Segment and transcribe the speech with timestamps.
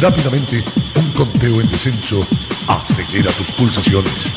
[0.00, 0.62] Rápidamente,
[0.94, 2.20] un conteo en descenso
[2.68, 4.30] acelera tus pulsaciones.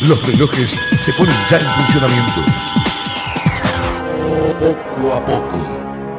[0.00, 2.40] Los relojes se ponen ya en funcionamiento.
[4.58, 5.58] Poco a poco,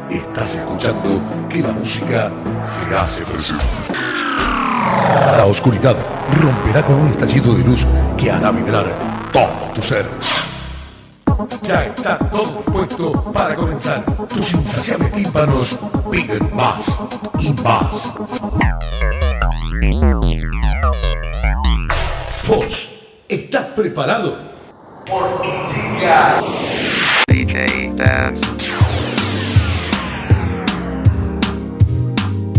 [0.10, 2.32] estás escuchando que la música
[2.64, 3.66] se hace presente.
[5.36, 5.98] La oscuridad
[6.42, 7.86] romperá con un estallido de luz
[8.18, 8.86] que hará vibrar
[9.34, 10.06] todo tu ser.
[11.64, 14.06] Ya está todo dispuesto para comenzar.
[14.30, 15.76] Tus insaciables tímpanos
[16.10, 17.02] piden más
[17.40, 18.12] y más.
[22.52, 24.38] ¿Vos estás preparado?
[25.10, 26.42] Porque llega
[27.26, 28.46] DJ Dance.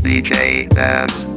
[0.00, 1.31] DJ Dance.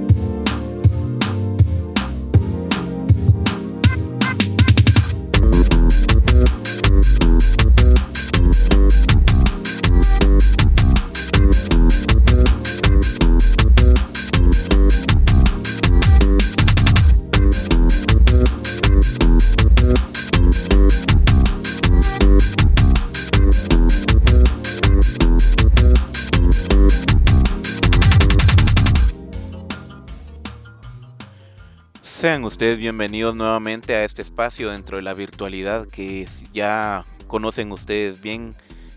[32.26, 38.20] Sean ustedes bienvenidos nuevamente a este espacio dentro de la virtualidad que ya conocen ustedes
[38.20, 38.56] bien,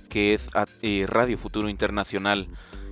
[0.09, 0.49] que es
[0.81, 2.49] eh, Radio Futuro Internacional.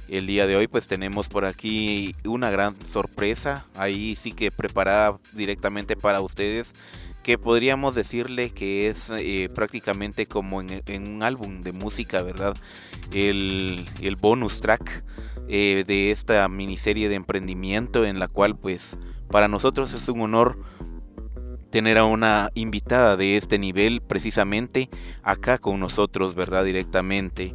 [0.08, 5.18] El día de hoy pues tenemos por aquí una gran sorpresa, ahí sí que preparada
[5.32, 6.74] directamente para ustedes,
[7.22, 10.82] que podríamos decirle que es eh, prácticamente como en,
[11.14, 12.54] un álbum de música, ¿verdad?
[13.10, 13.86] El,
[14.20, 15.02] bonus track
[15.48, 18.98] eh, de esta miniserie de emprendimiento en la cual pues
[19.30, 20.58] para nosotros es un honor
[21.70, 24.88] tener a una invitada de este nivel precisamente
[25.22, 26.64] acá con nosotros, ¿verdad?
[26.64, 27.52] Directamente.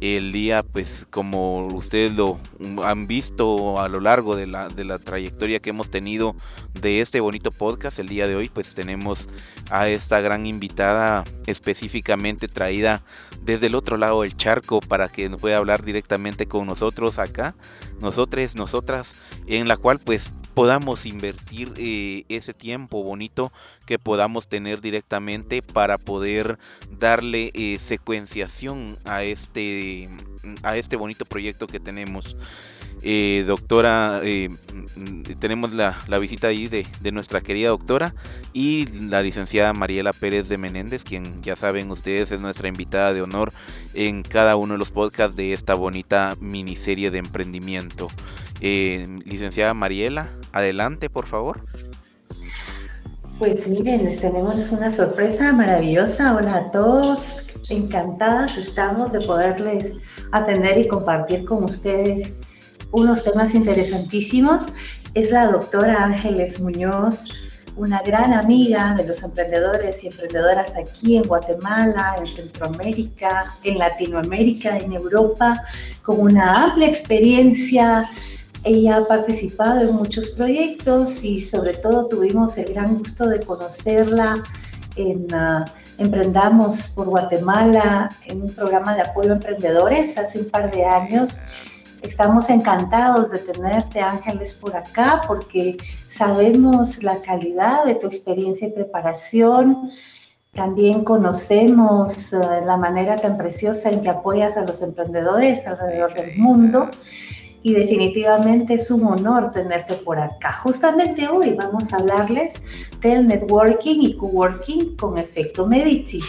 [0.00, 2.38] El día, pues como ustedes lo
[2.84, 6.36] han visto a lo largo de la, de la trayectoria que hemos tenido
[6.80, 9.26] de este bonito podcast, el día de hoy, pues tenemos
[9.70, 13.02] a esta gran invitada específicamente traída
[13.42, 17.54] desde el otro lado del charco para que nos pueda hablar directamente con nosotros acá,
[18.00, 19.14] nosotros, nosotras,
[19.46, 23.52] en la cual pues podamos invertir eh, ese tiempo bonito
[23.84, 26.58] que podamos tener directamente para poder
[26.90, 30.08] darle eh, secuenciación a este
[30.62, 32.38] a este bonito proyecto que tenemos.
[33.02, 34.22] Eh, doctora
[35.38, 38.14] tenemos la, visita ahí de, de, nuestra querida doctora
[38.54, 43.20] y la licenciada Mariela Pérez de Menéndez quien ya saben ustedes es nuestra invitada de
[43.20, 43.52] honor
[43.92, 48.08] en cada uno de los podcasts de esta bonita miniserie de emprendimiento.
[48.58, 51.60] Licenciada Mariela Adelante, por favor.
[53.38, 56.34] Pues miren, les tenemos una sorpresa maravillosa.
[56.34, 59.96] Hola a todos, encantadas estamos de poderles
[60.32, 62.38] atender y compartir con ustedes
[62.90, 64.68] unos temas interesantísimos.
[65.12, 67.26] Es la doctora Ángeles Muñoz,
[67.76, 74.78] una gran amiga de los emprendedores y emprendedoras aquí en Guatemala, en Centroamérica, en Latinoamérica,
[74.78, 75.62] en Europa,
[76.02, 78.08] con una amplia experiencia
[78.66, 84.42] ella ha participado en muchos proyectos y sobre todo tuvimos el gran gusto de conocerla
[84.96, 85.64] en uh,
[85.98, 91.40] Emprendamos por Guatemala, en un programa de apoyo a emprendedores hace un par de años.
[92.02, 95.78] Estamos encantados de tenerte, Ángeles, por acá porque
[96.08, 99.90] sabemos la calidad de tu experiencia y preparación.
[100.52, 106.36] También conocemos uh, la manera tan preciosa en que apoyas a los emprendedores alrededor del
[106.36, 106.90] mundo
[107.66, 110.52] y definitivamente es un honor tenerte por acá.
[110.62, 112.62] Justamente hoy vamos a hablarles
[113.00, 116.20] del networking y coworking con efecto Medici.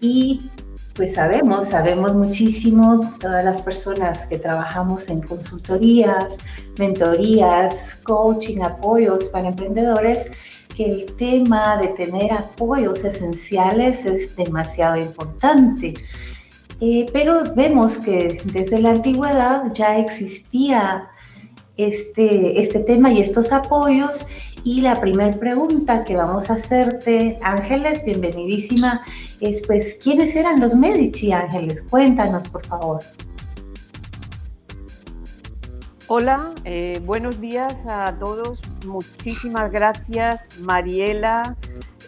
[0.00, 0.50] Y
[0.96, 6.38] pues sabemos, sabemos muchísimo, todas las personas que trabajamos en consultorías,
[6.76, 10.32] mentorías, coaching, apoyos para emprendedores,
[10.76, 15.94] que el tema de tener apoyos esenciales es demasiado importante.
[16.84, 21.08] Eh, pero vemos que desde la antigüedad ya existía
[21.76, 24.26] este, este tema y estos apoyos.
[24.64, 29.02] Y la primera pregunta que vamos a hacerte, Ángeles, bienvenidísima,
[29.40, 31.82] es pues, ¿quiénes eran los Medici, Ángeles?
[31.82, 33.00] Cuéntanos, por favor.
[36.08, 38.60] Hola, eh, buenos días a todos.
[38.84, 41.56] Muchísimas gracias, Mariela,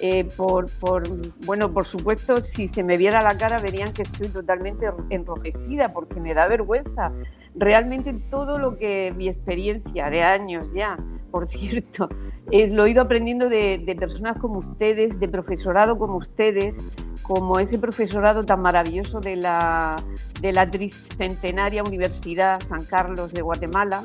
[0.00, 1.02] eh, por, por,
[1.44, 6.20] bueno, por supuesto, si se me viera la cara verían que estoy totalmente enrojecida porque
[6.20, 7.12] me da vergüenza.
[7.54, 10.98] Realmente todo lo que mi experiencia de años ya,
[11.34, 12.08] por cierto,
[12.52, 16.76] eh, lo he ido aprendiendo de, personas como ustedes, de profesorado como ustedes,
[17.22, 19.96] como ese profesorado tan maravilloso de la,
[20.40, 24.04] de la tricentenaria Universidad San Carlos de Guatemala,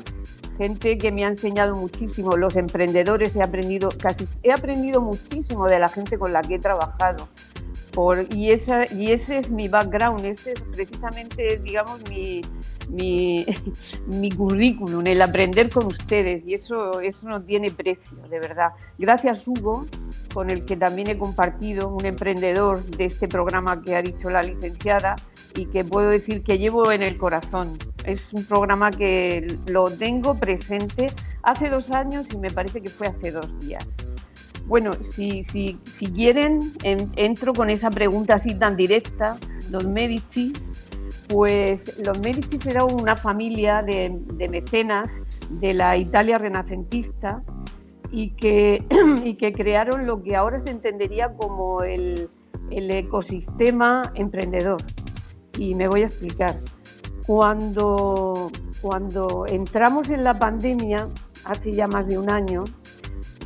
[0.58, 5.78] gente que me ha enseñado muchísimo, los emprendedores he aprendido casi he aprendido muchísimo de
[5.78, 7.28] la gente con la que he trabajado.
[7.92, 12.40] Por, y, esa, y ese es mi background, ese es precisamente, digamos, mi,
[12.88, 13.44] mi,
[14.06, 18.70] mi, currículum, el aprender con ustedes, y eso, eso no tiene precio, de verdad.
[18.96, 19.86] Gracias, Hugo,
[20.32, 24.42] con el que también he compartido, un emprendedor de este programa que ha dicho la
[24.42, 25.16] licenciada,
[25.56, 27.76] y que puedo decir que llevo en el corazón.
[28.04, 31.08] Es un programa que lo tengo presente
[31.42, 33.86] hace dos años y me parece que fue hace dos días.
[34.70, 39.36] Bueno, si, si, si quieren, entro con esa pregunta así tan directa.
[39.68, 40.52] Los Medici,
[41.28, 45.10] pues los Medici eran una familia de, de mecenas
[45.48, 47.42] de la Italia renacentista
[48.12, 48.84] y que,
[49.24, 52.28] y que crearon lo que ahora se entendería como el,
[52.70, 54.80] el ecosistema emprendedor.
[55.58, 56.60] Y me voy a explicar.
[57.26, 61.08] Cuando, cuando entramos en la pandemia,
[61.44, 62.62] hace ya más de un año,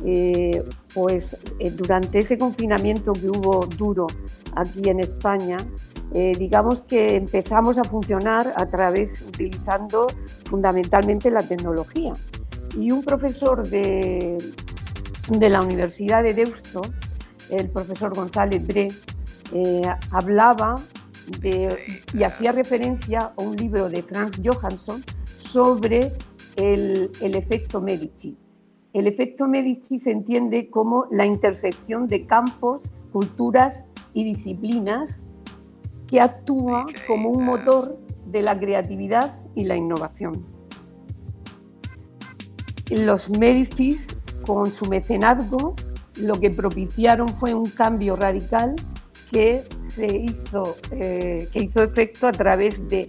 [0.03, 0.63] eh,
[0.93, 4.07] pues eh, durante ese confinamiento que hubo duro
[4.55, 5.57] aquí en España,
[6.13, 10.07] eh, digamos que empezamos a funcionar a través, utilizando
[10.45, 12.13] fundamentalmente la tecnología.
[12.77, 14.37] Y un profesor de,
[15.29, 16.81] de la Universidad de Deusto,
[17.49, 18.89] el profesor González Bre,
[20.11, 20.75] hablaba
[21.39, 21.77] de,
[22.13, 25.03] y hacía referencia a un libro de Franz Johansson
[25.37, 26.11] sobre
[26.57, 28.37] el, el efecto Medici.
[28.95, 33.83] El efecto Medici se entiende como la intersección de campos, culturas
[34.13, 35.19] y disciplinas
[36.07, 40.45] que actúa como un motor de la creatividad y la innovación.
[42.89, 44.07] Los Medicis,
[44.45, 45.75] con su mecenazgo,
[46.15, 48.77] lo que propiciaron fue un cambio radical
[49.29, 53.07] que se hizo, eh, que hizo efecto a través de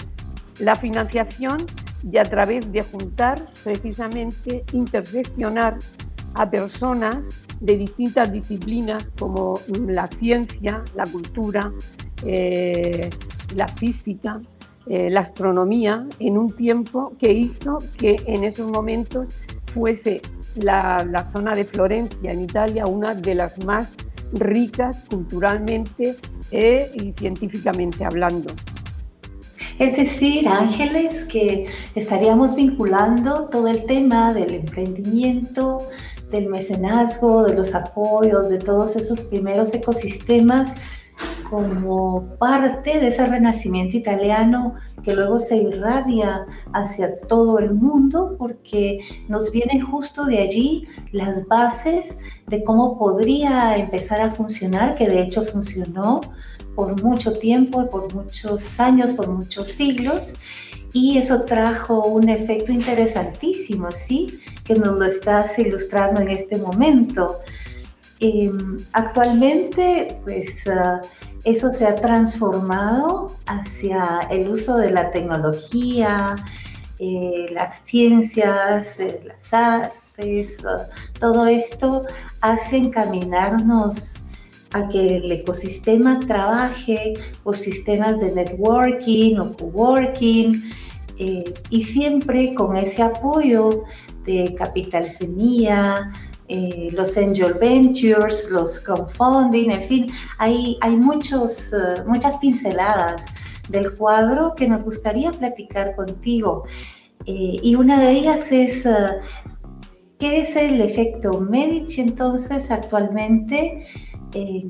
[0.59, 1.59] la financiación
[2.10, 5.78] y a través de juntar, precisamente, interseccionar
[6.34, 7.16] a personas
[7.60, 11.72] de distintas disciplinas como la ciencia, la cultura,
[12.25, 13.10] eh,
[13.54, 14.40] la física,
[14.87, 19.31] eh, la astronomía, en un tiempo que hizo que en esos momentos
[19.72, 20.20] fuese
[20.56, 23.94] la, la zona de Florencia, en Italia, una de las más
[24.32, 26.16] ricas culturalmente
[26.50, 28.52] e, y científicamente hablando.
[29.78, 35.87] Es decir, Ángeles, que estaríamos vinculando todo el tema del emprendimiento,
[36.31, 40.76] del mecenazgo, de los apoyos, de todos esos primeros ecosistemas
[41.50, 49.00] como parte de ese renacimiento italiano que luego se irradia hacia todo el mundo porque
[49.28, 55.20] nos vienen justo de allí las bases de cómo podría empezar a funcionar, que de
[55.20, 56.20] hecho funcionó
[56.75, 60.34] por mucho tiempo, por muchos años, por muchos siglos.
[60.93, 64.40] Y eso trajo un efecto interesantísimo, ¿sí?
[64.64, 67.38] Que nos lo estás ilustrando en este momento.
[68.19, 71.06] Em, actualmente, pues uh,
[71.44, 76.35] eso se ha transformado hacia el uso de la tecnología,
[76.99, 80.63] eh, las ciencias, eh, las artes,
[81.20, 82.06] todo esto
[82.41, 84.20] hace encaminarnos
[84.73, 90.65] a que el ecosistema trabaje por sistemas de networking o coworking
[91.19, 93.85] eh, y siempre con ese apoyo
[94.25, 96.13] de capital semilla,
[96.48, 100.06] eh, los angel ventures, los crowdfunding, en fin,
[100.38, 103.26] hay, hay muchos, eh, muchas pinceladas
[103.69, 106.65] del cuadro que nos gustaría platicar contigo.
[107.26, 108.84] Eh, y una de ellas es,
[110.20, 113.86] ¿qué es el efecto Medici entonces actualmente?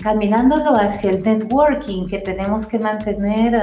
[0.00, 3.60] caminándolo hacia el networking que tenemos que mantener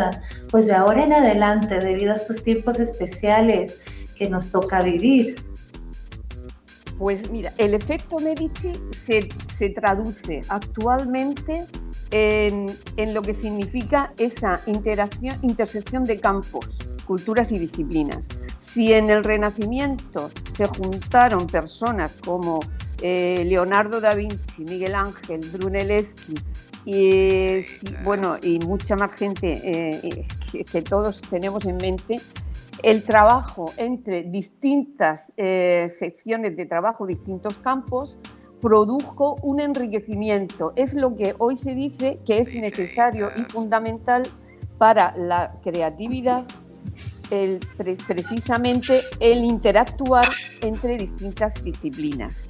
[0.51, 3.79] pues de ahora en adelante debido a estos tiempos especiales
[4.17, 5.35] que nos toca vivir.
[6.97, 11.65] Pues mira, el efecto Medici se, traduce actualmente
[12.11, 12.67] en,
[13.13, 18.27] lo que significa esa interacción, intersección de campos, culturas y disciplinas.
[18.57, 22.59] Si en el Renacimiento se juntaron personas como
[23.01, 26.35] eh, Leonardo da Vinci, Miguel Ángel, Brunelleschi
[26.85, 27.65] y,
[28.03, 32.21] bueno, y mucha más gente eh, que, que todos tenemos en mente,
[32.83, 38.19] el trabajo entre distintas eh, secciones de trabajo, distintos campos,
[38.61, 40.73] produjo un enriquecimiento.
[40.75, 44.23] Es lo que hoy se dice que es necesario y fundamental
[44.77, 46.43] para la creatividad,
[47.31, 47.59] el,
[48.05, 50.27] precisamente el interactuar
[50.61, 52.43] entre distintas disciplinas.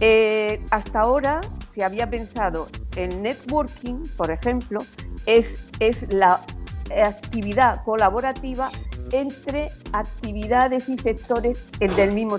[0.00, 1.40] Eh, hasta ahora
[1.72, 4.80] se había pensado en networking, por ejemplo,
[5.26, 6.40] es, es la
[7.02, 8.70] actividad colaborativa
[9.12, 12.38] entre actividades y sectores del mismo,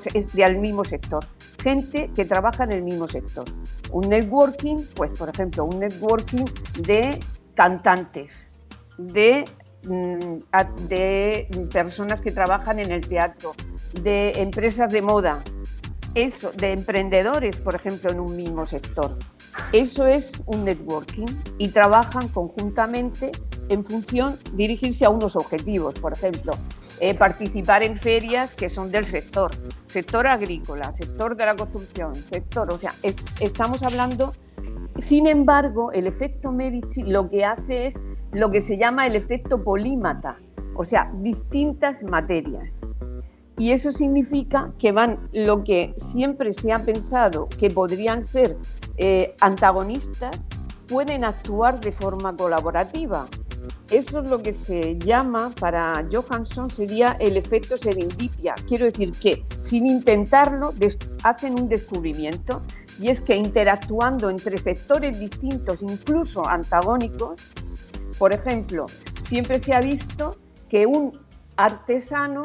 [0.60, 1.26] mismo sector.
[1.62, 3.46] Gente que trabaja en el mismo sector.
[3.92, 6.46] Un networking, pues por ejemplo, un networking
[6.80, 7.20] de
[7.56, 8.32] cantantes,
[8.98, 9.46] de,
[9.84, 13.52] mm, de personas que trabajan en el teatro,
[14.02, 15.40] de empresas de moda,
[16.16, 19.18] eso, de emprendedores, por ejemplo, en un mismo sector.
[19.72, 21.26] Eso es un networking
[21.58, 23.32] y trabajan conjuntamente
[23.72, 26.54] en función dirigirse a unos objetivos, por ejemplo,
[27.00, 29.52] eh, participar en ferias que son del sector,
[29.88, 32.94] sector agrícola, sector de la construcción, sector, o sea,
[33.40, 34.34] estamos hablando,
[35.00, 37.96] sin embargo, el efecto Medici lo que hace es
[38.32, 40.38] lo que se llama el efecto polímata,
[40.76, 42.70] o sea, distintas materias.
[43.58, 48.58] Y eso significa que van lo que siempre se ha pensado que podrían ser
[48.98, 50.40] eh, antagonistas,
[50.88, 53.28] pueden actuar de forma colaborativa.
[53.90, 58.56] Eso es lo que se llama, para Johansson, sería el efecto serendipia.
[58.68, 60.74] Quiero decir que sin intentarlo
[61.24, 62.62] hacen un descubrimiento
[63.00, 67.42] y es que interactuando entre sectores distintos, incluso antagónicos,
[68.18, 68.86] por ejemplo,
[69.28, 70.38] siempre se ha visto
[70.70, 71.20] que un
[71.58, 72.42] artesano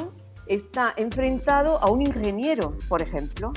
[0.47, 3.53] está enfrentado a un ingeniero, por ejemplo,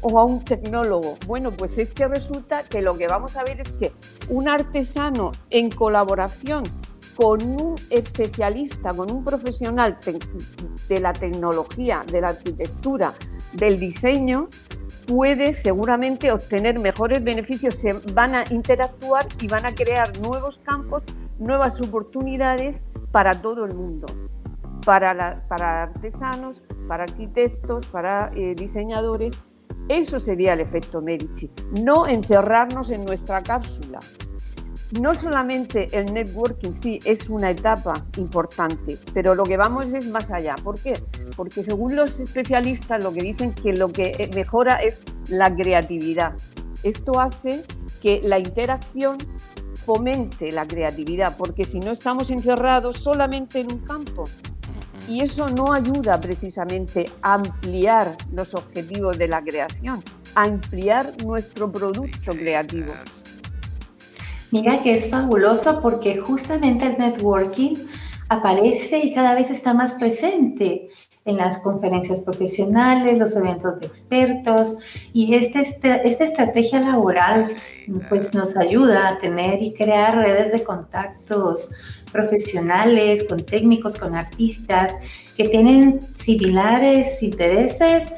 [0.00, 1.16] o a un tecnólogo.
[1.26, 3.92] Bueno, pues es que resulta que lo que vamos a ver es que
[4.28, 6.64] un artesano en colaboración
[7.16, 9.98] con un especialista, con un profesional
[10.88, 13.14] de la tecnología, de la arquitectura,
[13.54, 14.48] del diseño,
[15.06, 21.04] puede seguramente obtener mejores beneficios, se van a interactuar y van a crear nuevos campos,
[21.38, 24.06] nuevas oportunidades para todo el mundo
[24.86, 29.36] para, para artesanos, para arquitectos, para eh, diseñadores.
[29.88, 31.50] Eso sería el efecto Medici,
[31.82, 34.00] no encerrarnos en nuestra cápsula.
[35.00, 40.30] No solamente el networking sí es una etapa importante, pero lo que vamos es más
[40.30, 40.54] allá.
[40.62, 40.94] ¿Por qué?
[41.36, 46.34] Porque según los especialistas lo que dicen que lo que eh, mejora es la creatividad.
[46.84, 47.62] Esto hace
[48.00, 49.18] que la interacción
[49.74, 54.24] fomente la creatividad, porque si no estamos encerrados solamente en un campo,
[55.08, 60.02] y eso no ayuda precisamente a ampliar los objetivos de la creación,
[60.34, 62.92] a ampliar nuestro producto creativo.
[64.50, 67.76] Mira que es fabuloso porque justamente el networking
[68.28, 70.88] aparece y cada vez está más presente
[71.24, 74.78] en las conferencias profesionales, los eventos de expertos
[75.12, 77.52] y este, este, esta estrategia laboral
[78.08, 81.72] pues nos ayuda a tener y crear redes de contactos
[82.12, 84.92] profesionales, con técnicos, con artistas
[85.36, 88.12] que tienen similares intereses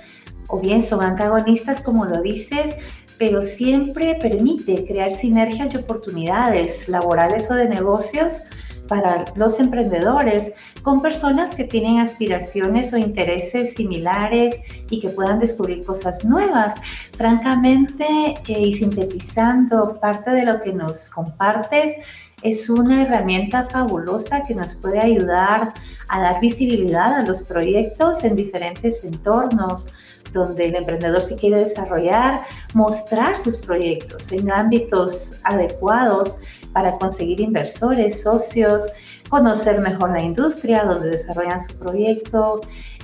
[0.47, 2.75] o bien son antagonistas, como lo dices,
[3.19, 8.45] pero siempre permite crear sinergias y oportunidades laborales o de negocios
[8.89, 15.85] para los emprendedores con personas que tienen aspiraciones o intereses similares y que puedan descubrir
[15.85, 16.77] cosas nuevas.
[17.17, 18.07] Francamente,
[18.49, 21.97] eh, y sintetizando parte de lo que nos compartes,
[22.43, 25.73] es una herramienta fabulosa que nos puede ayudar
[26.09, 29.89] a dar visibilidad a los proyectos en diferentes entornos
[30.33, 32.43] donde el emprendedor se quiere desarrollar,
[32.75, 36.41] mostrar sus proyectos en ámbitos adecuados
[36.73, 38.93] para conseguir inversores, socios,
[39.29, 42.61] conocer mejor la industria donde desarrollan su proyecto,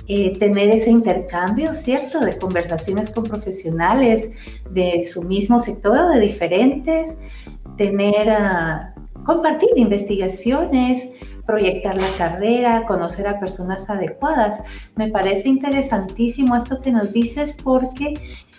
[0.07, 4.31] eh, tener ese intercambio, ¿cierto?, de conversaciones con profesionales
[4.69, 7.17] de su mismo sector o de diferentes,
[7.75, 8.27] tener...
[8.27, 8.94] Uh,
[9.25, 11.09] compartir investigaciones,
[11.45, 14.61] proyectar la carrera, conocer a personas adecuadas.
[14.95, 18.13] Me parece interesantísimo esto que nos dices porque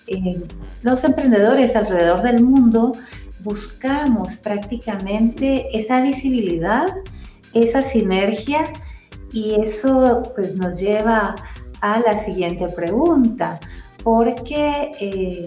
[0.06, 0.42] eh,
[0.82, 2.92] los emprendedores alrededor del mundo
[3.40, 6.88] buscamos prácticamente esa visibilidad,
[7.54, 8.60] esa sinergia
[9.32, 11.34] y eso pues, nos lleva
[11.80, 13.60] a la siguiente pregunta,
[14.02, 15.46] porque eh,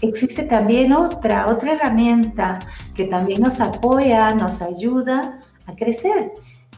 [0.00, 2.58] existe también otra, otra herramienta
[2.94, 6.32] que también nos apoya, nos ayuda a crecer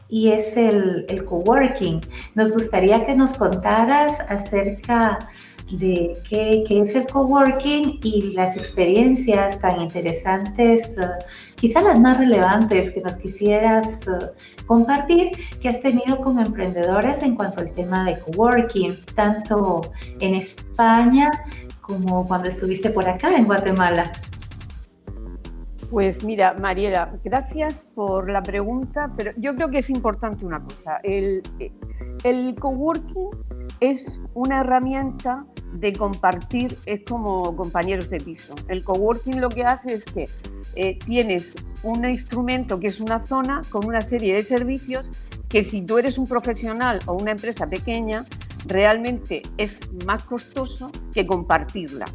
[0.09, 2.01] y es el, el coworking.
[2.35, 5.27] Nos gustaría que nos contaras acerca
[5.71, 11.23] de qué, es el coworking y las experiencias tan interesantes, uh,
[11.55, 17.35] quizá las más relevantes que nos quisieras uh, compartir que has tenido con emprendedores en
[17.35, 21.29] cuanto al tema de coworking, tanto en España
[21.83, 24.11] como cuando estuviste por acá en Guatemala.
[25.91, 30.97] Pues mira, Mariela, gracias por la pregunta, pero yo creo que es importante una cosa.
[31.03, 31.43] El,
[32.23, 33.29] el coworking
[33.79, 38.55] es una herramienta de compartir, es como compañeros de piso.
[38.69, 40.29] El coworking lo que hace es que
[40.75, 45.05] eh, tienes un instrumento que es una zona con una serie de servicios
[45.49, 48.25] que si tú eres un profesional o una empresa pequeña,
[48.65, 52.05] realmente es más costoso que compartirla.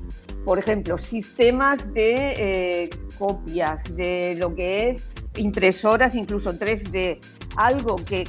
[0.45, 5.05] Por ejemplo, sistemas de eh, copias, de lo que es
[5.37, 7.19] impresoras, incluso 3D,
[7.57, 8.25] algo que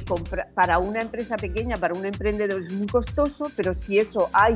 [0.54, 4.54] para una empresa pequeña, para un emprendedor es muy costoso, pero si eso hay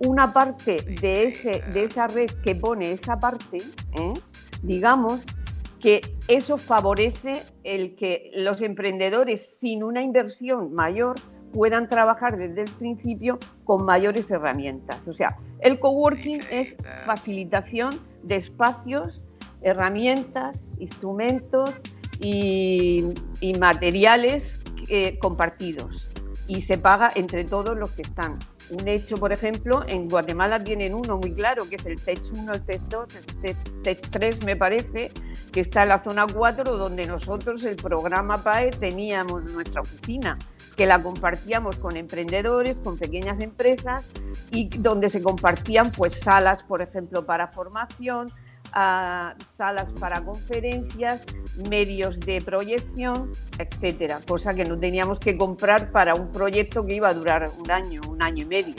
[0.00, 4.14] una parte de, ese, de esa red que pone esa parte, ¿eh?
[4.62, 5.22] digamos
[5.80, 11.16] que eso favorece el que los emprendedores sin una inversión mayor
[11.52, 15.06] puedan trabajar desde el principio con mayores herramientas.
[15.08, 17.90] O sea, el coworking es facilitación
[18.22, 19.24] de espacios,
[19.62, 21.70] herramientas, instrumentos
[22.20, 23.04] y,
[23.58, 26.06] materiales eh, compartidos
[26.46, 28.38] y se paga entre todos los que están.
[28.70, 32.52] Un hecho, por ejemplo, en Guatemala tienen uno muy claro, que es el TECH 1,
[32.52, 33.08] el TECH 2,
[33.42, 35.10] el TECH 3, me parece,
[35.52, 40.38] que está en la zona 4, donde nosotros, el programa PAE, teníamos nuestra oficina,
[40.76, 44.04] que la compartíamos con emprendedores, con pequeñas empresas,
[44.52, 48.30] y donde se compartían pues salas, por ejemplo, para formación,
[48.72, 51.24] salas para conferencias,
[51.68, 57.08] medios de proyección, etcétera, cosa que no teníamos que comprar para un proyecto que iba
[57.08, 58.74] a durar un año, un año y medio.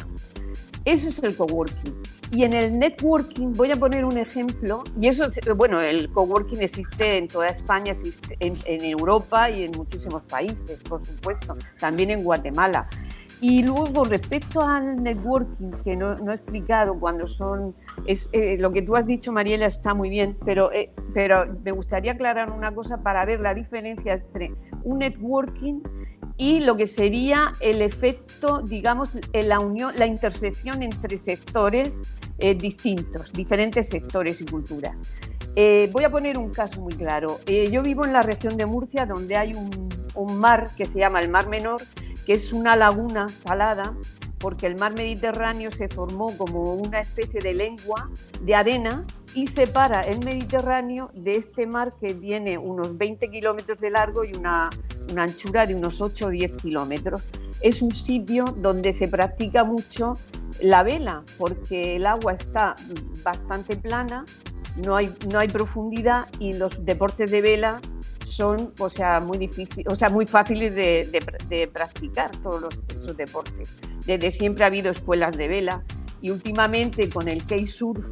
[0.86, 2.02] Eso es el coworking.
[2.34, 7.18] Y en el networking voy a poner un ejemplo, y eso, bueno, el coworking existe
[7.18, 12.24] en toda España, existe en, en Europa y en muchísimos países, por supuesto, también en
[12.24, 12.88] Guatemala.
[13.42, 17.74] Y luego, respecto al networking, que no, he explicado cuando son.
[18.06, 21.72] Es, eh, lo que tú has dicho, Mariela, está muy bien, pero, eh, pero me
[21.72, 25.82] gustaría aclarar una cosa para ver la diferencia entre un networking
[26.38, 31.92] y lo que sería el efecto, digamos, la unión, la intersección entre sectores
[32.38, 34.96] eh, distintos, diferentes sectores y culturas.
[35.92, 37.40] voy a poner un caso muy claro.
[37.48, 41.30] yo vivo en la región de Murcia, donde hay un mar que se llama el
[41.30, 41.82] Mar Menor
[42.26, 43.94] que es una laguna salada,
[44.40, 48.10] porque el mar Mediterráneo se formó como una especie de lengua
[48.42, 53.90] de arena y separa el Mediterráneo de este mar que tiene unos 20 kilómetros de
[53.92, 54.70] largo y una,
[55.12, 57.22] una, anchura de unos 8 o 10 kilómetros.
[57.62, 60.18] Es un sitio donde se practica mucho
[60.60, 62.76] la vela, porque el agua está
[63.24, 64.26] bastante plana,
[64.84, 67.80] no hay, no hay profundidad y los deportes de vela
[68.32, 73.70] son o sea, muy, difícil, o sea, muy fáciles de, practicar todos los, esos deportes.
[74.06, 75.84] Desde siempre ha habido escuelas de vela
[76.22, 78.04] y últimamente con el K-Surf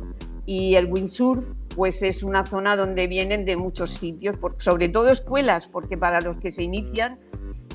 [0.45, 1.43] y el Windsurf,
[1.75, 6.38] pues es una zona donde vienen de muchos sitios, sobre todo escuelas, porque para los
[6.38, 7.19] que se inician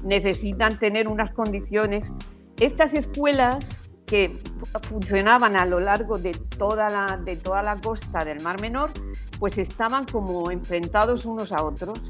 [0.03, 2.13] necesitan tener unas condiciones.
[2.61, 4.39] Estas escuelas que
[4.89, 8.91] funcionaban a lo largo de toda la, de toda la costa del Mar Menor,
[9.39, 12.01] pues estaban como enfrentados unos a otros.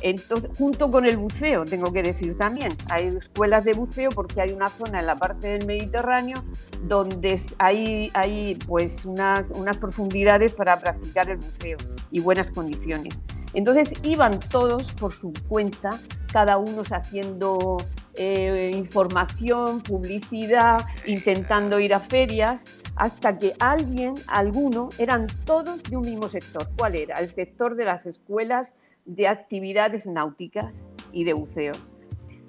[0.00, 4.52] Entonces, junto con el buceo, tengo que decir también, hay escuelas de buceo porque hay
[4.52, 6.42] una zona en la parte del Mediterráneo
[6.82, 11.76] donde hay, hay pues unas, unas profundidades para practicar el buceo
[12.10, 13.14] y buenas condiciones.
[13.54, 15.90] Entonces iban todos por su cuenta,
[16.32, 17.76] cada uno haciendo
[18.14, 22.62] eh, información, publicidad, intentando ir a ferias,
[22.96, 26.68] hasta que alguien, alguno, eran todos de un mismo sector.
[26.76, 27.18] ¿Cuál era?
[27.20, 31.72] El sector de las escuelas de actividades náuticas y de buceo.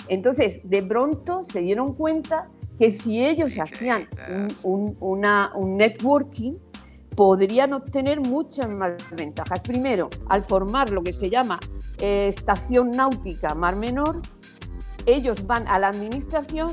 [0.09, 4.07] Entonces, de pronto se dieron cuenta que si ellos hacían
[4.63, 6.53] un, un networking,
[7.15, 9.59] podrían obtener muchas más ventajas.
[9.61, 11.59] Primero, al formar lo que se llama
[11.99, 14.21] eh, estación náutica Mar Menor,
[15.05, 16.71] ellos van a la administración,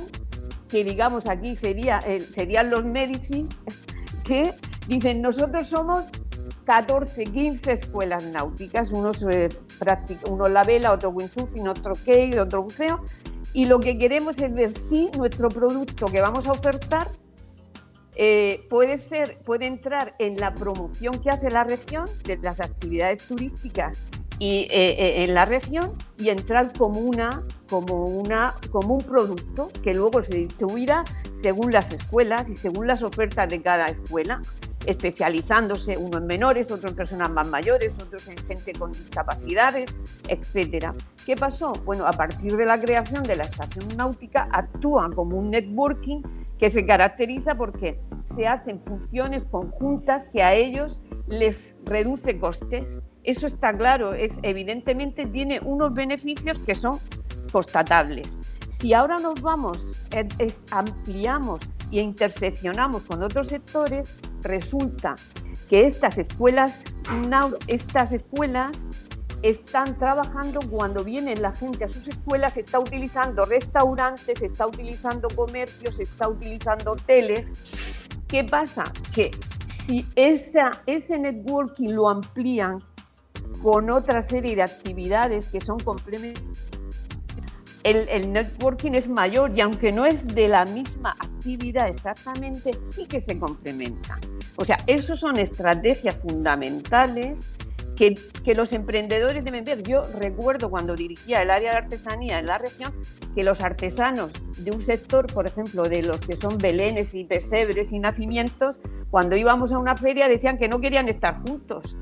[0.68, 2.00] que digamos aquí sería,
[2.32, 3.46] serían los Médicis,
[4.24, 4.54] que
[4.86, 6.04] dicen, nosotros somos
[6.64, 9.48] 14, 15 escuelas náuticas, unos, eh,
[10.28, 13.00] uno la vela, otro windsurfing, otro key, otro buceo,
[13.52, 17.08] y lo que queremos es ver si nuestro producto que vamos a ofertar
[18.14, 23.26] eh, puede, ser, puede entrar en la promoción que hace la región de las actividades
[23.26, 23.98] turísticas
[24.40, 29.68] y, eh, eh, en la región y entrar como, una, como, una, como un producto
[29.84, 31.04] que luego se distribuirá
[31.42, 34.40] según las escuelas y según las ofertas de cada escuela,
[34.86, 39.94] especializándose uno en menores, otro en personas más mayores, otros en gente con discapacidades,
[40.26, 40.94] etcétera.
[41.26, 41.74] ¿Qué pasó?
[41.84, 46.22] Bueno, a partir de la creación de la estación náutica actúan como un networking
[46.58, 48.00] que se caracteriza porque
[48.34, 53.00] se hacen funciones conjuntas que a ellos les reduce costes.
[53.24, 56.98] Eso está claro, es evidentemente tiene unos beneficios que son
[57.52, 58.28] constatables.
[58.78, 59.78] Si ahora nos vamos,
[60.70, 64.08] ampliamos y interseccionamos con otros sectores,
[64.42, 65.16] resulta
[65.68, 66.82] que estas escuelas,
[67.66, 68.72] estas escuelas
[69.42, 75.98] están trabajando cuando viene la gente a sus escuelas, está utilizando restaurantes, está utilizando comercios,
[76.00, 77.46] está utilizando hoteles.
[78.28, 78.84] ¿Qué pasa?
[79.12, 79.30] Que
[79.86, 82.78] si ese networking lo amplían
[83.62, 86.70] con otra serie de actividades que son complementarias,
[87.84, 93.20] el, networking es mayor y aunque no es de la misma actividad exactamente, sí que
[93.20, 94.20] se complementan.
[94.56, 97.38] O sea, esos son estrategias fundamentales
[97.96, 99.82] que, que, los emprendedores deben ver.
[99.82, 102.92] Yo recuerdo cuando dirigía el área de artesanía en la región
[103.34, 107.92] que los artesanos de un sector, por ejemplo, de los que son belenes y pesebres
[107.92, 108.76] y nacimientos,
[109.10, 111.96] cuando íbamos a una feria decían que no querían estar juntos.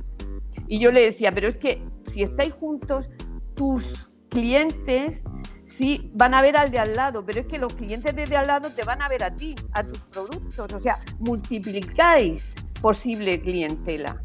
[0.68, 3.08] Y yo le decía, pero es que si estáis juntos,
[3.54, 5.22] tus clientes
[5.64, 8.46] sí van a ver al de al lado, pero es que los clientes de, al
[8.46, 14.20] lado te van a ver a ti, a tus productos, o sea, multiplicáis posible clientela.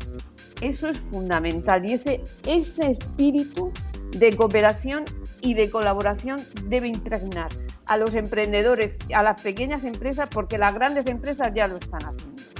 [0.62, 3.72] Eso es fundamental y ese, ese espíritu
[4.12, 5.06] de cooperación
[5.42, 7.50] y de colaboración debe impregnar
[7.86, 12.53] a los emprendedores, a las pequeñas empresas, porque las grandes empresas ya lo están haciendo.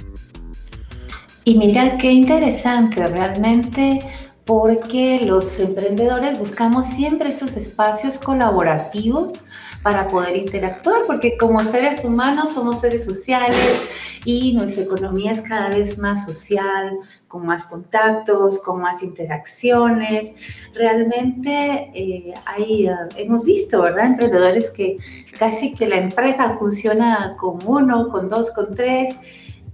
[1.44, 4.00] Y mira qué interesante, realmente
[4.46, 9.44] porque los emprendedores buscamos siempre esos espacios colaborativos
[9.82, 13.82] para poder interactuar, porque como seres humanos somos seres sociales
[14.24, 16.96] y nuestra economía es cada vez más social,
[17.28, 20.34] con más contactos, con más interacciones.
[20.74, 24.06] Realmente eh, eh, hemos visto, ¿verdad?
[24.06, 24.96] Emprendedores que
[25.38, 29.14] casi que la empresa funciona con uno, con dos, con tres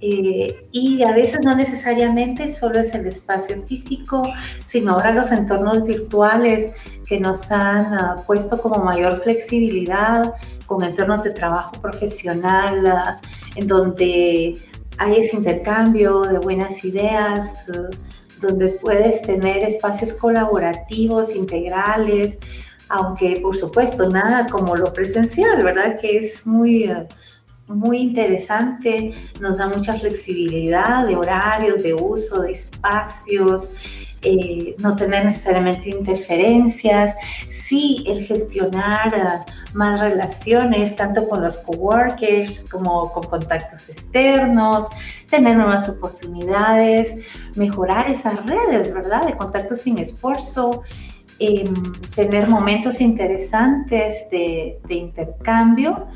[0.03, 4.23] eh, y a veces no necesariamente solo es el espacio físico,
[4.65, 6.73] sino ahora los entornos virtuales
[7.07, 10.33] que nos han ah, puesto como mayor flexibilidad
[10.65, 13.21] con entornos de trabajo profesional, ah,
[13.57, 14.57] en donde
[14.97, 17.91] hay ese intercambio de buenas ideas, ah,
[18.41, 22.39] donde puedes tener espacios colaborativos, integrales,
[22.89, 26.01] aunque por supuesto nada como lo presencial, ¿verdad?
[26.01, 26.91] Que es muy
[27.75, 33.75] muy interesante, nos da mucha flexibilidad de horarios, de uso, de espacios,
[34.23, 37.17] eh, no tener necesariamente interferencias,
[37.49, 44.89] sí el gestionar eh, más relaciones, tanto con los coworkers como con contactos externos,
[45.31, 47.21] tener nuevas oportunidades,
[47.55, 49.27] mejorar esas redes, ¿verdad?
[49.27, 50.83] De contactos sin esfuerzo.
[51.43, 51.73] Em,
[52.15, 56.09] tener momentos interesantes de intercambio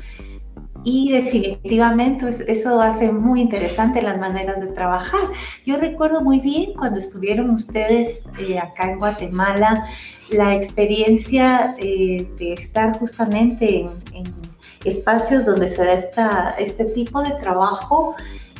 [0.85, 5.19] y definitivamente eso hace muy interesante las maneras de trabajar.
[5.65, 9.87] Yo recuerdo muy bien cuando estuvieron ustedes eh, acá en Guatemala,
[10.29, 14.45] la experiencia eh, de estar justamente en,
[14.85, 18.15] espacios donde se da esta, este tipo de trabajo.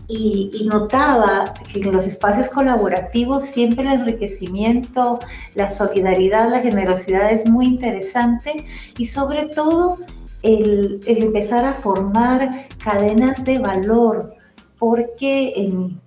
[0.08, 5.18] Y, y, notaba que en los espacios colaborativos siempre el enriquecimiento,
[5.56, 8.66] la solidaridad, la generosidad es muy interesante
[9.00, 9.98] y sobre todo
[10.46, 14.36] el, empezar a formar cadenas de valor,
[14.78, 16.00] porque en,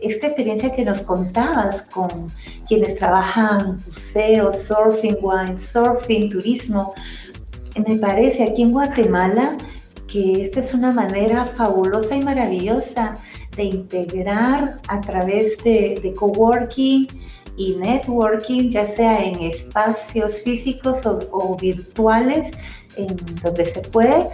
[0.00, 2.28] esta experiencia que nos contabas con
[2.66, 6.94] quienes trabajan museos, surfing, wine, surfing, turismo,
[7.86, 9.56] me parece aquí en Guatemala
[10.06, 13.16] que esta es una manera fabulosa y maravillosa
[13.56, 17.06] de integrar a través de, de coworking
[17.56, 22.52] y networking, ya sea en espacios físicos o, o virtuales,
[22.96, 24.28] en donde se puede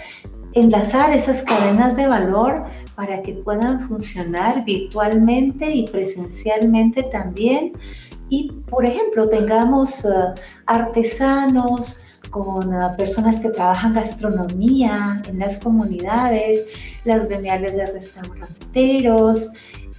[0.55, 7.73] enlazar esas cadenas de valor para que puedan funcionar virtualmente y presencialmente también.
[8.29, 10.09] Y, por ejemplo, tengamos eh,
[10.67, 16.67] artesanos con eh, personas que trabajan gastronomía en las comunidades,
[17.05, 19.53] las gremiales de restauranteros,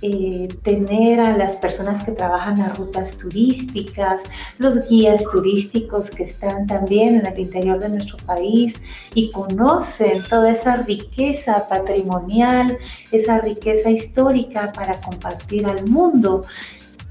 [0.03, 4.23] eh, tener a las personas que trabajan en rutas turísticas,
[4.57, 8.81] los guías turísticos que están también en el interior de nuestro país
[9.13, 12.79] y conocen toda esa riqueza patrimonial,
[13.11, 16.45] esa riqueza histórica para compartir al mundo,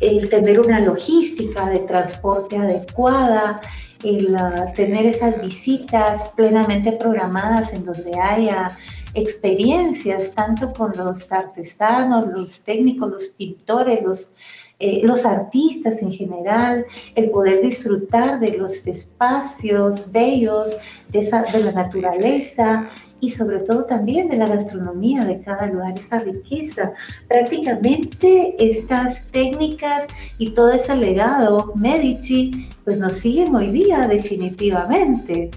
[0.01, 3.61] el tener una logística de transporte adecuada,
[4.03, 8.77] el ah, tener esas visitas plenamente programadas en donde haya
[9.15, 14.37] experiencias tanto con los artesanos, los técnicos, los pintores, los,
[14.79, 20.77] eh, los artistas en general, el poder disfrutar de los espacios bellos,
[21.09, 25.99] de, esa, de la naturaleza, y sobre todo también de la gastronomía de cada lugar,
[25.99, 26.95] esa riqueza.
[27.29, 30.07] Prácticamente estas técnicas
[30.39, 35.51] y todo ese legado Medici, pues nos siguen hoy día definitivamente.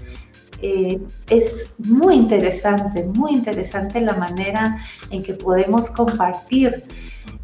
[0.66, 0.98] Eh,
[1.28, 4.78] es muy interesante, muy interesante la manera
[5.10, 6.84] en que podemos compartir.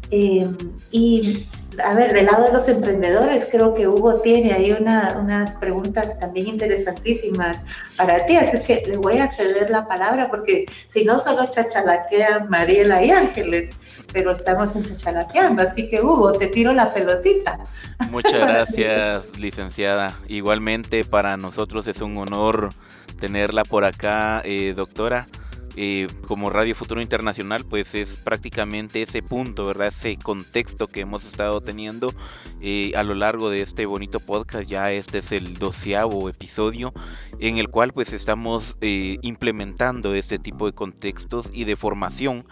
[0.09, 0.49] Eh,
[0.89, 1.45] y
[1.85, 6.47] a ver, del lado de los emprendedores, creo que Hugo tiene ahí unas preguntas también
[6.47, 7.63] interesantísimas
[7.95, 11.45] para ti, así es que le voy a ceder la palabra porque si no solo
[11.47, 13.75] chachalaquean Mariela y Ángeles,
[14.11, 17.59] pero estamos en chachalaqueando, así que Hugo, te tiro la pelotita.
[18.09, 20.17] Muchas gracias, licenciada.
[20.27, 22.71] Igualmente para nosotros es un honor
[23.21, 25.27] tenerla por acá, eh, doctora.
[25.77, 29.87] Eh, como Radio Futuro Internacional, pues es prácticamente ese punto, ¿verdad?
[29.87, 32.13] Ese contexto que hemos estado teniendo
[32.59, 34.67] eh, a lo largo de este bonito podcast.
[34.67, 36.93] Ya este es el doceavo episodio
[37.39, 42.45] en el cual pues estamos eh, implementando este tipo de contextos y de formación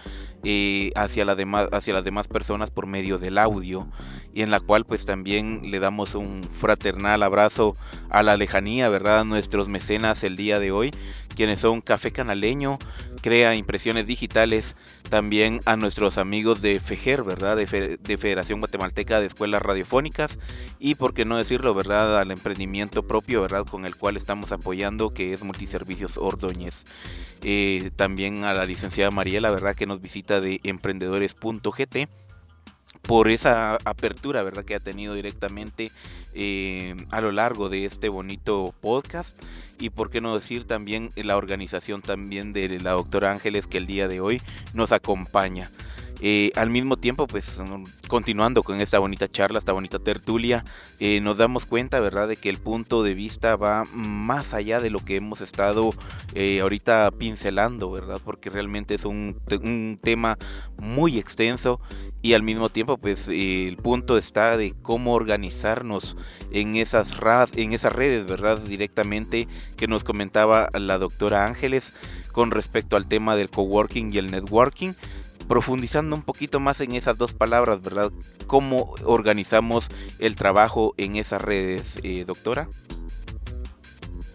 [0.96, 1.26] hacia,
[1.74, 3.90] hacia las demás personas por medio del audio
[4.34, 7.76] y en la cual pues también le damos un fraternal abrazo
[8.10, 9.20] a la lejanía, ¿verdad?
[9.20, 10.92] A nuestros mecenas el día de hoy,
[11.40, 12.80] quienes son Café Canaleño,
[13.22, 14.76] crea impresiones digitales,
[15.10, 17.56] también a nuestros amigos de FEGER, ¿verdad?
[17.56, 17.66] De,
[18.18, 20.38] Federación Guatemalteca de Escuelas Radiofónicas
[20.80, 22.20] y, por qué no decirlo, ¿verdad?
[22.20, 23.66] Al emprendimiento propio, ¿verdad?
[23.66, 26.84] Con el cual estamos apoyando, que es Multiservicios Ordóñez.
[27.44, 29.78] Eh, también a la licenciada Mariela, ¿verdad?
[29.78, 32.10] Que nos visita de emprendedores.gt
[33.02, 34.66] por esa apertura, ¿verdad?
[34.66, 35.92] Que ha tenido directamente
[36.34, 39.38] eh, a lo largo de este bonito podcast
[39.80, 43.88] y por qué no decir también la organización también de la doctora Ángeles que el
[43.88, 44.42] día de hoy
[44.74, 45.72] nos acompaña.
[46.22, 47.60] Eh, al mismo tiempo, pues
[48.08, 50.66] continuando con esta bonita charla, esta bonita tertulia,
[51.00, 54.90] eh, nos damos cuenta, ¿verdad?, de que el punto de vista va más allá de
[54.90, 55.92] lo que hemos estado
[56.36, 58.20] eh, ahorita pincelando, ¿verdad?
[58.24, 60.38] Porque realmente es un, un, tema
[60.78, 61.80] muy extenso
[62.22, 66.18] y al mismo tiempo, pues el punto está de cómo organizarnos
[66.52, 67.14] en esas,
[67.56, 68.60] en esas redes, ¿verdad?
[68.60, 71.94] Directamente que nos comentaba la doctora Ángeles
[72.34, 74.94] con respecto al tema del coworking y el networking
[75.50, 78.12] profundizando un poquito más en esas dos palabras, ¿verdad?
[78.46, 82.70] ¿Cómo organizamos el trabajo en esas redes, eh, doctora?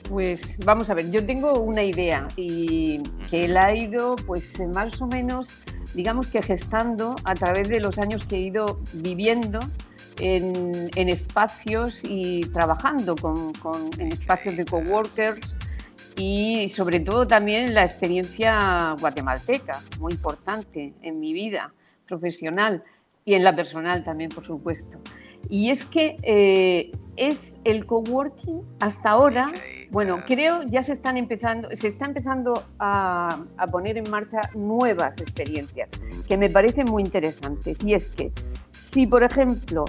[0.09, 3.01] Pues vamos a ver, yo tengo una idea y
[3.31, 5.49] que la ha ido pues más o menos,
[5.95, 9.61] digamos que gestando a través de los años que he ido viviendo
[10.19, 13.53] en, espacios y trabajando con,
[13.99, 15.57] en espacios de coworkers,
[16.17, 21.73] y sobre todo también la experiencia guatemalteca, muy importante en mi vida
[22.07, 22.83] profesional
[23.25, 24.99] y en la personal también, por supuesto.
[25.49, 29.53] Y es que eh, es el coworking hasta ahora,
[29.91, 35.21] bueno, creo ya se están empezando, se está empezando a, a, poner en marcha nuevas
[35.21, 35.89] experiencias
[36.29, 37.83] que me parecen muy interesantes.
[37.85, 38.33] Y es que
[38.73, 39.85] si, por ejemplo,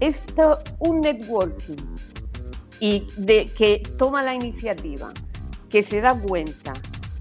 [0.00, 1.76] esto, un networking
[2.80, 5.12] y de que toma la iniciativa
[5.72, 6.74] que se da cuenta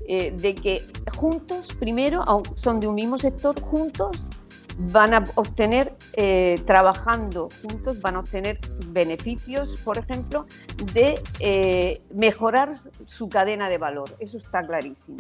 [0.08, 0.84] eh, de que
[1.16, 2.24] juntos, primero,
[2.56, 4.28] son de un mismo sector, juntos
[4.78, 10.48] van a obtener, eh, trabajando juntos, van a obtener beneficios, por ejemplo,
[10.94, 14.10] de eh, mejorar su cadena de valor.
[14.20, 15.18] Eso está clarísimo.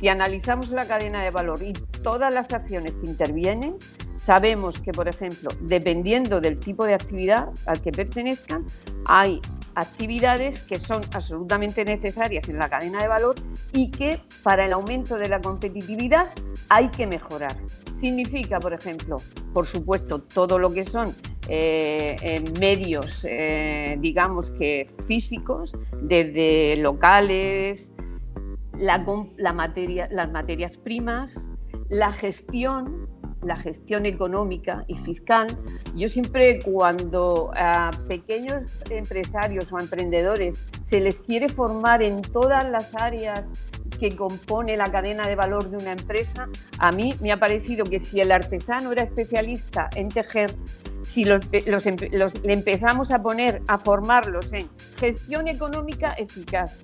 [0.00, 3.76] Si analizamos la cadena de valor y todas las acciones que intervienen,
[4.18, 8.64] sabemos que, por ejemplo, dependiendo del tipo de actividad al que pertenezcan,
[9.04, 9.40] hay
[9.74, 13.34] actividades que son absolutamente necesarias en la cadena de valor
[13.72, 16.26] y que para el aumento de la competitividad
[16.68, 17.56] hay que mejorar.
[17.96, 19.18] Significa, por ejemplo,
[19.52, 21.14] por supuesto, todo lo que son
[21.48, 27.90] eh, medios, eh, digamos que físicos, desde locales,
[28.78, 31.38] la materia, las materias primas,
[31.88, 33.08] la gestión,
[33.42, 35.46] la gestión económica y fiscal.
[35.94, 42.94] Yo siempre cuando a pequeños empresarios o emprendedores se les quiere formar en todas las
[42.94, 43.52] áreas
[43.98, 48.00] que compone la cadena de valor de una empresa, a mí me ha parecido que
[48.00, 50.52] si el artesano era especialista en tejer,
[51.04, 56.78] si los, le empezamos a poner, a formarlos en gestión económica eficaz,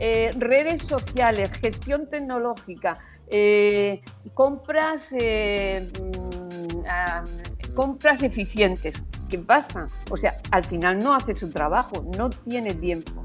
[0.00, 4.02] eh, redes sociales, gestión tecnológica, eh,
[4.34, 9.02] compras, eh, mm, compras eficientes.
[9.28, 9.88] ¿Qué pasa?
[10.10, 13.24] O sea, al final no hace su trabajo, no tiene tiempo.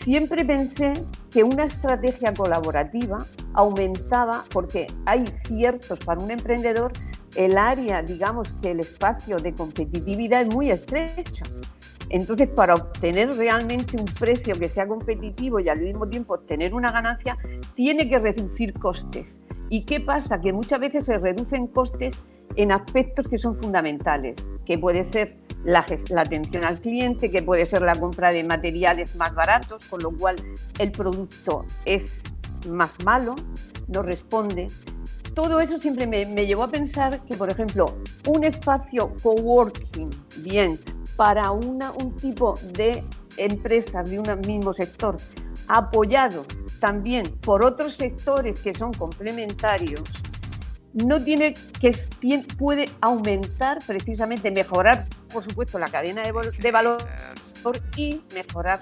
[0.00, 0.92] Siempre pensé
[1.30, 6.92] que una estrategia colaborativa aumentaba, porque hay ciertos, para un emprendedor,
[7.34, 11.44] el área, digamos que el espacio de competitividad es muy estrecho.
[12.10, 16.92] Entonces, para obtener realmente un precio que sea competitivo y al mismo tiempo obtener una
[16.92, 17.36] ganancia,
[17.74, 19.38] tiene que reducir costes.
[19.68, 20.40] ¿Y qué pasa?
[20.40, 22.16] Que muchas veces se reducen costes
[22.54, 25.84] en aspectos que son fundamentales, que puede ser la,
[26.16, 30.36] atención al cliente, que puede ser la compra de materiales más baratos, con lo cual
[30.78, 32.22] el producto es
[32.68, 33.34] más malo,
[33.88, 34.68] no responde.
[35.34, 40.78] Todo eso siempre me, me llevó a pensar que, por ejemplo, un espacio coworking, bien,
[41.16, 41.78] para un
[42.20, 43.02] tipo de
[43.36, 45.16] empresas de un mismo sector,
[45.68, 46.44] apoyado
[46.80, 50.02] también por otros sectores que son complementarios,
[50.92, 51.92] no tiene que
[52.58, 56.98] puede aumentar precisamente, mejorar, por supuesto, la cadena de, de valor
[57.96, 58.80] y mejorar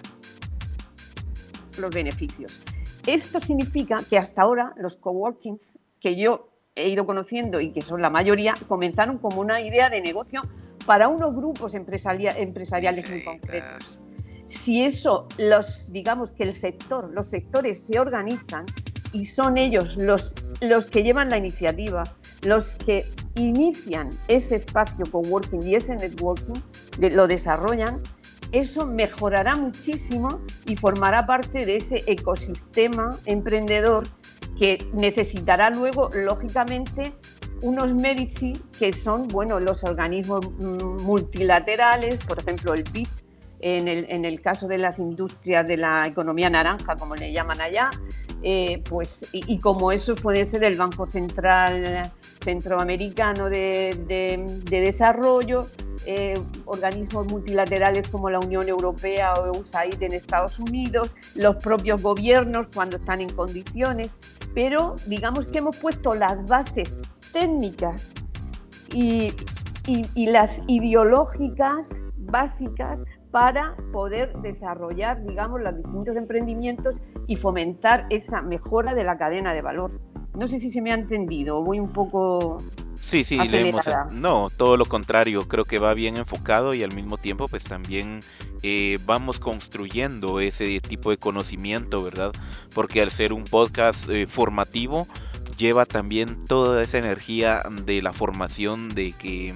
[1.79, 2.63] los beneficios.
[3.07, 5.61] Esto significa que hasta ahora los coworkings
[6.01, 10.01] que yo he ido conociendo y que son la mayoría, comenzaron como una idea de
[10.01, 10.43] negocio
[10.87, 14.01] para unos grupos empresariales muy concretos.
[14.47, 18.67] Si eso, los, digamos que el sector, los sectores se organizan
[19.13, 22.05] y son ellos los, los que llevan la iniciativa,
[22.43, 26.61] los que inician ese espacio coworking y ese networking,
[26.99, 28.01] lo desarrollan,
[28.53, 34.05] eso mejorará muchísimo y formará parte de ese ecosistema emprendedor
[34.59, 37.13] que necesitará luego, lógicamente,
[37.65, 43.09] unos Medici que son bueno, los organismos mm, multilaterales, por ejemplo el BID,
[43.61, 47.63] en el, en el, caso de las industrias de la economía naranja, como le llaman
[47.63, 47.89] allá,
[48.43, 52.13] eh, pues, y, como eso puede ser el Banco Central
[52.45, 55.69] Centroamericano de, de, Desarrollo,
[56.05, 56.35] eh,
[56.67, 62.99] organismos multilaterales como la Unión Europea o USAID en Estados Unidos, los propios gobiernos cuando
[62.99, 64.11] están en condiciones,
[64.53, 66.93] pero digamos que hemos puesto las bases
[67.35, 68.15] técnicas
[68.95, 69.35] y,
[70.17, 72.99] las ideológicas básicas
[73.31, 76.95] para poder desarrollar, digamos, los distintos emprendimientos
[77.27, 80.01] y fomentar esa mejora de la cadena de valor.
[80.35, 82.59] No sé si se me ha entendido, voy un poco...
[82.99, 83.85] Sí, sí, leemos.
[84.13, 88.21] No, todo lo contrario, creo que va bien enfocado y al mismo tiempo pues también
[88.63, 92.33] eh, vamos construyendo ese tipo de conocimiento, ¿verdad?
[92.75, 95.07] Porque al ser un podcast eh, formativo,
[95.57, 99.55] lleva también toda esa energía de la formación de que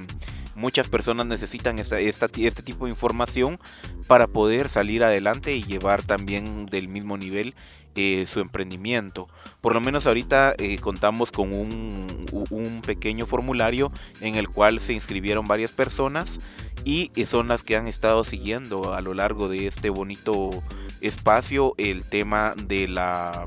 [0.55, 3.59] muchas personas necesitan este tipo de información
[4.07, 7.55] para poder salir adelante y llevar también del mismo nivel
[7.95, 9.29] eh, su emprendimiento.
[9.61, 14.93] Por lo menos ahorita eh, contamos con un, un, pequeño formulario en el cual se
[14.93, 16.39] inscribieron varias personas
[16.85, 20.63] y son las que han estado siguiendo a lo largo de este bonito
[21.01, 23.47] espacio el tema de la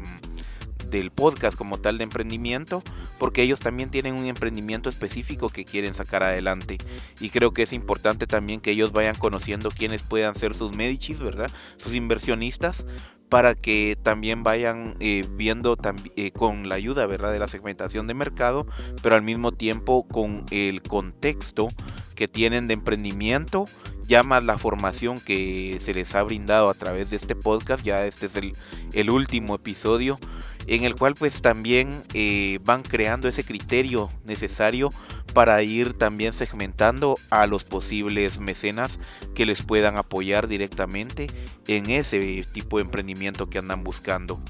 [0.91, 2.83] del podcast como tal de emprendimiento,
[3.17, 6.77] porque ellos también tienen un emprendimiento específico que quieren sacar adelante.
[7.19, 11.19] Y creo que es importante también que ellos vayan conociendo quiénes puedan ser sus medicis,
[11.19, 11.49] ¿verdad?
[11.77, 12.85] Sus inversionistas,
[13.31, 15.77] para que también vayan eh, viendo
[16.17, 17.31] eh, con la ayuda ¿verdad?
[17.31, 18.67] de la segmentación de mercado,
[19.01, 21.69] pero al mismo tiempo con el contexto
[22.13, 23.67] que tienen de emprendimiento,
[24.05, 28.05] ya más la formación que se les ha brindado a través de este podcast, ya
[28.05, 28.53] este es el,
[28.91, 30.19] el último episodio
[30.67, 34.91] en el cual pues también eh, van creando ese criterio necesario
[35.33, 38.99] para ir también segmentando a los posibles mecenas
[39.33, 41.27] que les puedan apoyar directamente
[41.67, 44.41] en ese tipo de emprendimiento que andan buscando.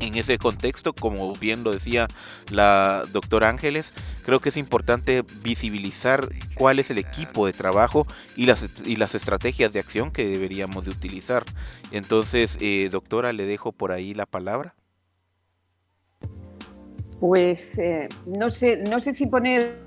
[0.00, 2.08] En ese contexto, como bien lo decía
[2.50, 8.06] la doctora Ángeles, creo que es importante visibilizar cuál es el equipo de trabajo
[8.36, 11.44] y las, y las estrategias de acción que deberíamos de utilizar.
[11.92, 14.74] Entonces, eh, doctora, le dejo por ahí la palabra.
[17.26, 19.78] Pues eh, no sé, no sé si poner.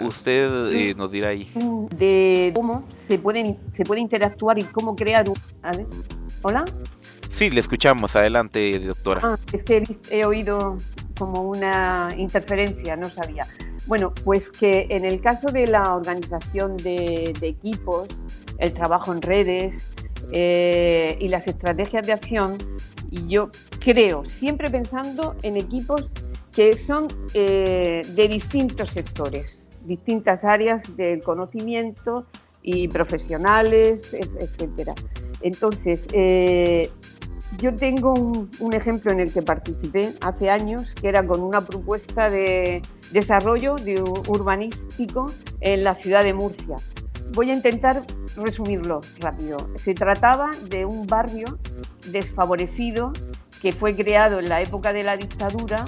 [0.00, 1.48] Usted eh, nos dirá ahí.
[1.96, 5.36] De cómo se pueden se puede interactuar y cómo crear un.
[6.42, 6.64] Hola.
[7.30, 8.16] Sí, le escuchamos.
[8.16, 9.20] Adelante, doctora.
[9.22, 10.78] Ah, es que he, oído
[11.16, 13.46] como una interferencia, no sabía.
[13.86, 18.08] Bueno, pues que en el caso de la organización de, equipos,
[18.58, 19.76] el trabajo en redes
[20.32, 22.58] eh, y las estrategias de acción,
[23.14, 26.12] y yo creo, siempre pensando en equipos
[26.52, 32.26] que son eh, de distintos sectores, distintas áreas del conocimiento
[32.62, 34.94] y profesionales, etcétera.
[35.42, 36.90] Entonces, eh,
[37.58, 42.28] yo tengo un, ejemplo en el que participé hace años, que era con una propuesta
[42.28, 46.76] de desarrollo de urbanístico en la ciudad de Murcia.
[47.34, 48.00] Voy a intentar
[48.36, 49.56] resumirlo rápido.
[49.76, 51.58] Se trataba de un barrio
[52.06, 53.12] desfavorecido
[53.60, 55.84] que fue creado en la época de la dictadura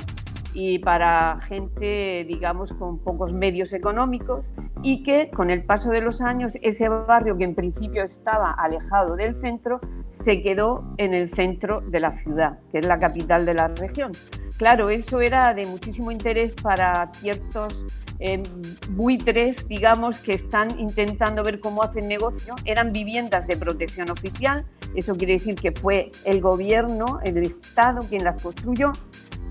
[0.59, 4.47] y para gente, digamos, con pocos medios económicos
[4.83, 9.17] y que con el paso de los años ese barrio que en principio estaba alejado
[9.17, 13.53] del centro se quedó en el centro de la ciudad, que es la capital de
[13.53, 14.13] la región.
[14.57, 17.85] Claro, eso era de muchísimo interés para ciertos
[18.19, 18.43] eh,
[18.89, 22.55] buitres, digamos, que están intentando ver cómo hacen negocio.
[22.65, 28.25] Eran viviendas de protección oficial, eso quiere decir que fue el gobierno, el Estado quien
[28.25, 28.93] las construyó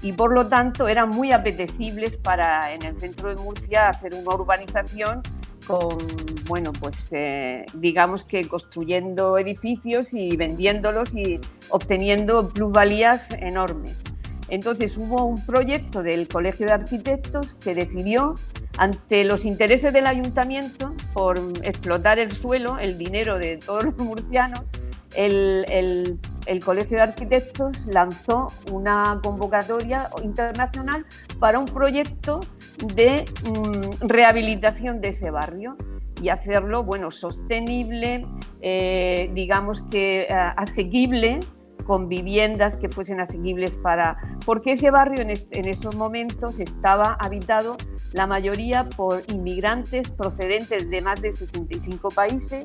[0.01, 4.35] y por lo tanto eran muy apetecibles para en el centro de Murcia hacer una
[4.35, 5.21] urbanización
[5.65, 5.97] con,
[6.47, 11.39] bueno, pues eh, digamos que construyendo edificios y vendiéndolos y
[11.69, 13.95] obteniendo plusvalías enormes.
[14.47, 18.35] Entonces hubo un proyecto del Colegio de Arquitectos que decidió,
[18.77, 24.61] ante los intereses del ayuntamiento, por explotar el suelo, el dinero de todos los murcianos,
[25.15, 26.19] el,
[26.63, 31.05] Colegio de Arquitectos lanzó una convocatoria internacional
[31.39, 32.41] para un proyecto
[32.93, 35.75] de mm, rehabilitación de ese barrio
[36.21, 38.25] y hacerlo bueno, sostenible,
[38.61, 41.39] eh, digamos que eh, asequible
[41.85, 44.17] con viviendas que fuesen asequibles para...
[44.45, 47.77] Porque ese barrio en, en, esos momentos estaba habitado
[48.13, 52.63] la mayoría por inmigrantes procedentes de más de 65 países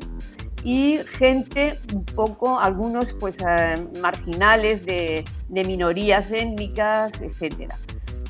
[0.64, 7.76] y gente un poco, algunos pues eh, marginales de, minorías étnicas, etcétera.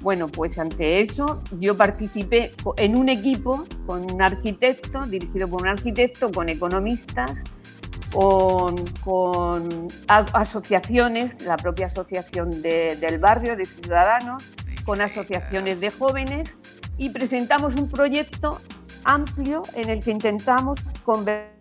[0.00, 5.68] Bueno, pues ante eso yo participé en un equipo con un arquitecto, dirigido por un
[5.68, 7.32] arquitecto, con economistas,
[8.12, 14.42] con, con asociaciones, la propia asociación del barrio de ciudadanos,
[14.84, 16.50] con asociaciones de jóvenes
[16.96, 18.58] y presentamos un proyecto
[19.04, 21.59] amplio en el que intentamos convertir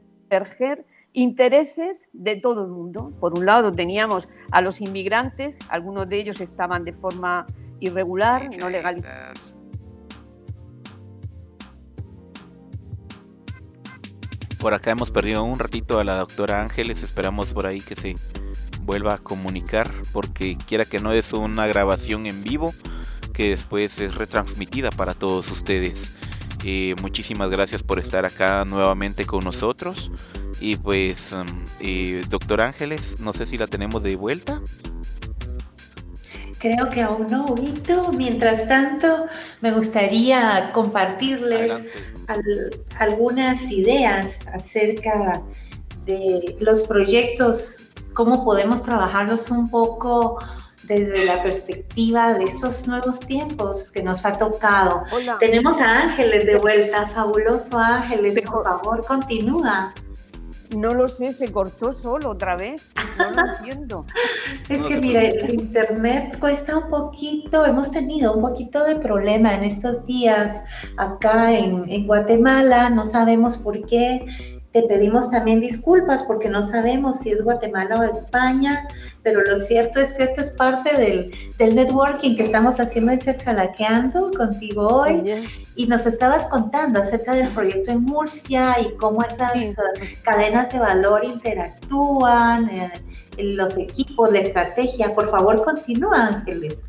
[1.13, 3.11] intereses de todo el mundo.
[3.19, 7.45] Por un lado teníamos a los inmigrantes, algunos de ellos estaban de forma
[7.79, 9.55] irregular, no legalizados.
[14.59, 18.17] Por acá hemos perdido un ratito a la doctora Ángeles, esperamos por ahí que se
[18.81, 22.73] vuelva a comunicar, porque quiera que no es una grabación en vivo,
[23.33, 26.11] que después es retransmitida para todos ustedes.
[26.65, 30.11] Eh, muchísimas gracias por estar acá nuevamente con nosotros.
[30.59, 31.45] Y pues, um,
[31.79, 34.61] eh, doctor Ángeles, no sé si la tenemos de vuelta.
[36.59, 38.11] Creo que aún no, Huguito.
[38.11, 39.27] Mientras tanto,
[39.61, 41.85] me gustaría compartirles
[42.97, 45.41] algunas ideas acerca
[46.05, 50.39] de los proyectos, cómo podemos trabajarlos un poco
[50.89, 55.03] desde la perspectiva de estos nuevos tiempos que nos ha tocado.
[55.39, 59.93] Tenemos a Ángeles de vuelta, fabuloso Ángeles, por favor, continúa.
[60.75, 62.81] No lo sé, se cortó solo otra vez.
[63.17, 64.05] No lo entiendo.
[64.69, 69.63] es que mira, el internet cuesta un poquito, hemos tenido un poquito de problema en
[69.63, 70.63] estos días
[70.97, 77.31] acá en, en Guatemala, no sabemos por qué pedimos también disculpas porque no sabemos si
[77.31, 78.87] es Guatemala o España,
[79.23, 83.19] pero lo cierto es que esto es parte del, del networking que estamos haciendo de
[83.19, 85.23] Chachalaqueando contigo hoy.
[85.75, 89.75] Y nos estabas contando acerca del proyecto en Murcia y cómo esas eh,
[90.23, 92.91] cadenas de valor interactúan, eh,
[93.37, 95.13] los equipos, la estrategia.
[95.13, 96.83] Por favor, continúa, Ángeles.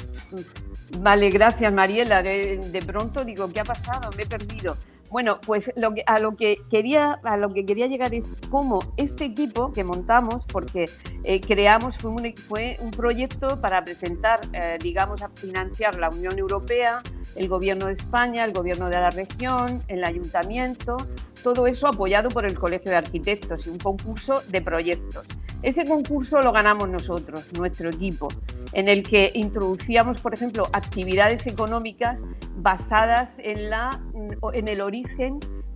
[0.98, 2.22] Vale, gracias, Mariela.
[2.22, 4.10] de pronto digo, ¿qué ha pasado?
[4.16, 4.76] Me he perdido.
[5.10, 8.80] Bueno, pues lo que, a, lo que quería, a lo que quería llegar es cómo
[8.96, 10.88] este equipo que montamos, porque
[11.24, 17.02] eh, creamos, fue un, proyecto para presentar, eh, digamos, a financiar la Unión Europea,
[17.34, 20.96] el Gobierno de España, el Gobierno de la región, el Ayuntamiento,
[21.42, 25.26] todo eso apoyado por el Colegio de Arquitectos y un concurso de proyectos.
[25.62, 28.28] Ese concurso lo ganamos nosotros, nuestro equipo,
[28.72, 32.20] en el que introducíamos, por ejemplo, actividades económicas
[32.56, 34.00] basadas en, la,
[34.52, 34.99] en el origen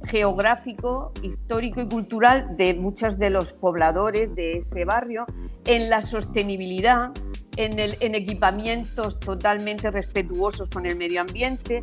[0.07, 5.25] geográfico, histórico y cultural de muchos de los pobladores de ese barrio,
[5.67, 7.11] en la sostenibilidad,
[7.57, 11.83] en, el, en equipamientos totalmente respetuosos con el medio ambiente,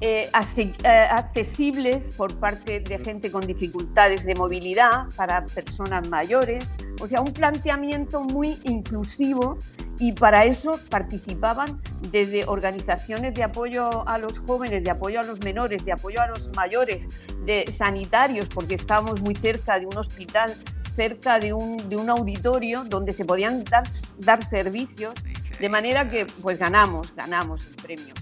[0.00, 6.64] eh, eh, accesibles por parte de gente con dificultades de movilidad para personas mayores,
[7.00, 9.58] o sea, un planteamiento muy inclusivo
[9.98, 11.80] y para eso participaban
[12.12, 16.28] desde organizaciones de apoyo a los jóvenes, de apoyo a los menores, de apoyo a
[16.28, 17.04] los mayores,
[17.44, 20.54] de sanitarios, porque estábamos muy cerca de un hospital,
[20.94, 23.82] cerca de un, de un auditorio donde se podían dar,
[24.18, 25.14] dar servicios,
[25.58, 28.14] de manera que pues ganamos, ganamos el premio.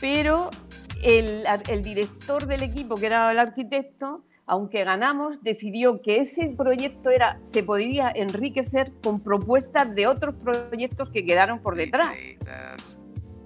[0.00, 0.50] Pero
[1.02, 7.38] el, director del equipo, que era el arquitecto, aunque ganamos, decidió que ese proyecto era,
[7.52, 12.14] se podía enriquecer con propuestas de otros proyectos que quedaron por detrás.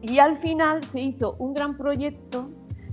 [0.03, 2.51] Y al final se hizo un gran proyecto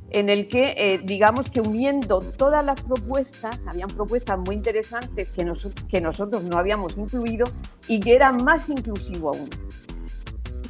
[0.10, 5.52] en el que, eh, digamos que uniendo todas las propuestas, habían propuestas muy interesantes que,
[5.90, 7.46] que nosotros no habíamos incluido
[7.88, 9.50] y que eran más inclusivo aún.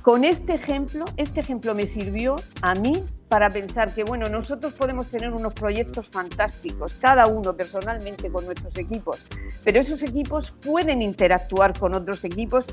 [0.02, 3.04] Con este ejemplo, este ejemplo me sirvió a mí
[3.34, 8.78] para pensar que, bueno, nosotros podemos tener unos proyectos fantásticos, cada uno personalmente con nuestros
[8.78, 9.18] equipos,
[9.64, 12.64] pero esos equipos pueden interactuar con otros equipos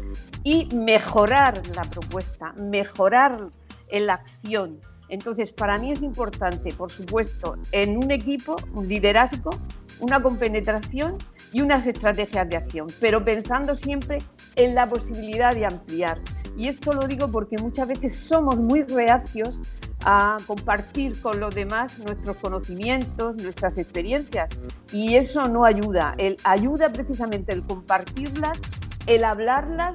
[0.45, 3.41] y mejorar la propuesta, mejorar
[3.91, 9.51] la acción, entonces, para mí es importante, por supuesto, en un equipo, un liderazgo,
[9.99, 11.17] una compenetración
[11.55, 14.19] y unas estrategias de acción, pero pensando siempre
[14.57, 16.21] en la posibilidad de ampliar.
[16.55, 19.59] Y esto lo digo porque muchas veces somos muy reacios
[20.05, 24.49] a compartir con los demás nuestros conocimientos, nuestras experiencias.
[24.93, 26.15] Y eso no ayuda.
[26.19, 28.59] El, ayuda precisamente el compartirlas,
[29.07, 29.95] el hablarlas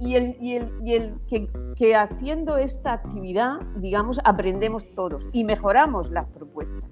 [0.00, 6.90] y el, que, que, haciendo esta actividad, digamos, aprendemos todos y mejoramos las propuestas.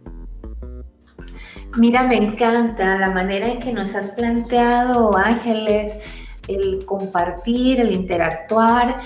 [1.77, 5.99] Mira, me encanta la manera en que nos has planteado, Ángeles,
[6.49, 9.01] el compartir, el interactuar.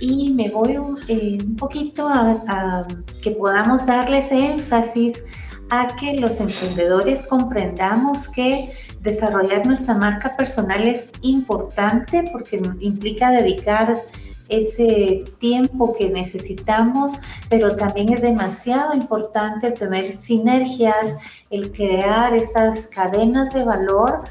[0.00, 0.78] Y me voy
[1.08, 2.86] eh, un poquito a, a
[3.22, 5.22] que podamos darles énfasis
[5.70, 14.00] a que los emprendedores comprendamos que desarrollar nuestra marca personal es importante porque implica dedicar
[14.48, 17.18] ese tiempo que necesitamos,
[17.48, 21.16] pero también es demasiado importante tener sinergias,
[21.50, 24.24] el crear esas cadenas de valor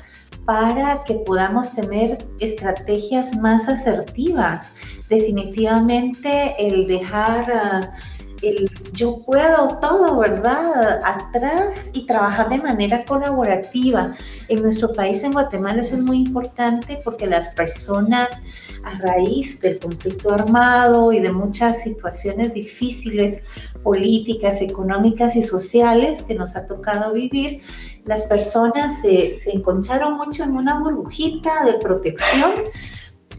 [0.46, 4.76] para que podamos tener estrategias más asertivas.
[5.10, 7.52] Definitivamente el dejar...
[7.52, 7.98] Ah,
[8.42, 11.02] el yo puedo todo, ¿verdad?
[11.04, 14.16] Atrás y trabajar de manera colaborativa.
[14.48, 18.44] En nuestro país, en Guatemala, eso es muy importante porque las personas
[18.84, 23.42] a raíz del conflicto armado y de muchas situaciones difíciles,
[23.84, 27.62] políticas, económicas y sociales que nos ha tocado vivir,
[28.06, 32.52] las personas se, se mucho en una burbujita de protección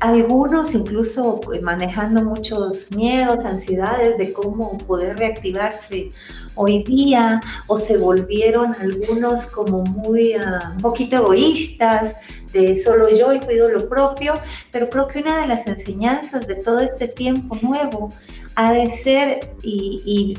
[0.00, 6.12] algunos incluso eh, manejando muchos miedos, ansiedades de cómo poder reactivarse
[6.54, 12.16] hoy día o se volvieron algunos como muy ah, un poquito egoístas
[12.52, 14.34] de solo yo y cuido lo propio,
[14.70, 18.12] pero creo que una de las enseñanzas de todo este tiempo nuevo
[18.54, 20.38] ha de ser y, y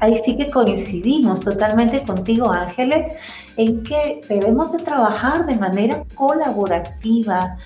[0.00, 3.06] ahí sí que coincidimos totalmente contigo Ángeles
[3.56, 7.56] en que debemos de trabajar de manera colaborativa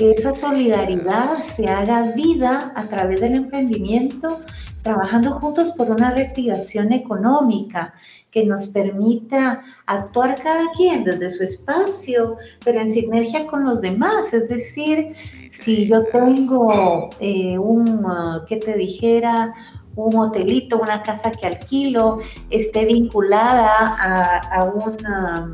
[0.00, 4.40] que esa solidaridad se haga vida a través del emprendimiento,
[4.82, 7.92] trabajando juntos por una reactivación económica
[8.30, 14.32] que nos permita actuar cada quien desde su espacio, pero en sinergia con los demás.
[14.32, 15.16] Es decir,
[15.50, 19.52] si yo tengo eh, un, uh, ¿qué te dijera?
[19.96, 25.52] un hotelito, una casa que alquilo, esté vinculada a, a una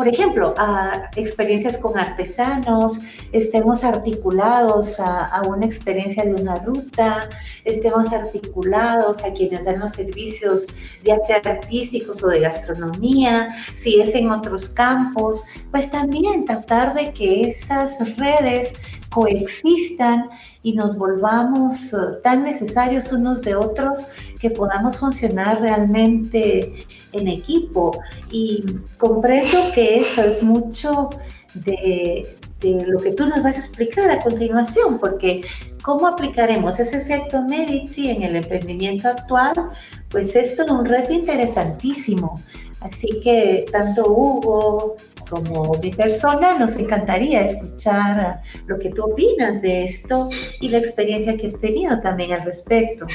[0.00, 3.00] por ejemplo, a experiencias con artesanos,
[3.32, 7.28] estemos articulados a, una experiencia de una ruta,
[7.66, 10.68] estemos articulados a quienes dan los servicios,
[11.04, 17.12] ya sea artísticos o de gastronomía, si es en otros campos, pues también tratar de
[17.12, 18.76] que esas redes
[19.10, 20.30] coexistan
[20.62, 24.06] y nos volvamos eh, tan necesarios unos de otros
[24.38, 27.98] que podamos funcionar realmente en equipo.
[28.30, 28.64] Y
[28.98, 31.10] comprendo que eso es mucho
[31.54, 35.42] de, lo que tú nos vas a explicar a continuación, porque
[35.82, 39.70] ¿cómo aplicaremos ese efecto Medici en el emprendimiento actual?
[40.08, 42.40] Pues es un reto interesantísimo.
[42.80, 44.96] Así que tanto Hugo
[45.28, 50.28] como mi persona nos encantaría escuchar lo que tú opinas de esto
[50.60, 53.06] y la experiencia que has tenido también al respecto.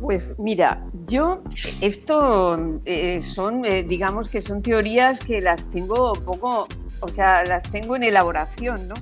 [0.00, 1.42] Pues mira, yo
[1.80, 6.66] esto eh, son, eh, digamos que son teorías que las tengo poco,
[7.04, 8.94] o sea, las tengo en elaboración, ¿no?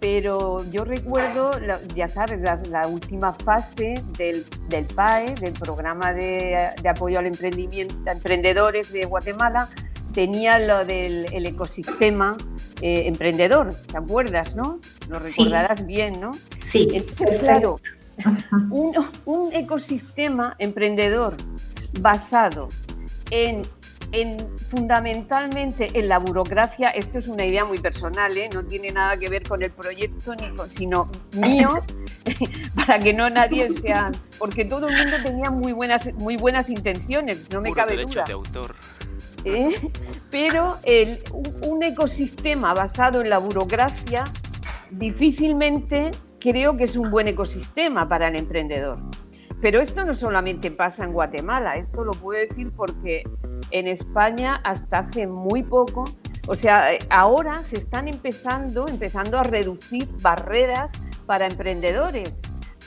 [0.00, 1.50] pero yo recuerdo,
[1.94, 8.12] ya sabes, la, última fase del, del, PAE, del Programa de, Apoyo al Emprendimiento a
[8.12, 9.68] Emprendedores de Guatemala,
[10.12, 12.36] tenía lo del ecosistema
[12.82, 14.80] eh, emprendedor, ¿te acuerdas, no?
[15.08, 16.32] Lo recordarás bien, ¿no?
[16.64, 16.88] Sí.
[16.92, 17.80] Entonces, claro,
[18.70, 21.36] un, un ecosistema emprendedor
[22.00, 22.68] basado
[23.30, 23.62] en
[24.70, 28.48] fundamentalmente en la burocracia, esto es una idea muy personal, ¿eh?
[28.52, 31.68] no tiene nada que ver con el proyecto, ni sino mío,
[32.74, 37.50] para que no nadie sea, porque todo el mundo tenía muy buenas, muy buenas intenciones,
[37.50, 38.24] no me cabe duda.
[38.24, 38.74] de autor.
[39.44, 39.90] ¿eh?
[40.30, 41.18] pero el,
[41.62, 44.24] un ecosistema basado en la burocracia
[44.90, 48.98] difícilmente creo que es un buen ecosistema para el emprendedor.
[49.60, 53.22] Pero esto no solamente pasa en Guatemala, esto lo puedo decir porque
[53.70, 56.04] en España hasta hace muy poco,
[56.46, 60.92] o sea, ahora se están empezando, empezando a reducir barreras
[61.24, 62.32] para emprendedores,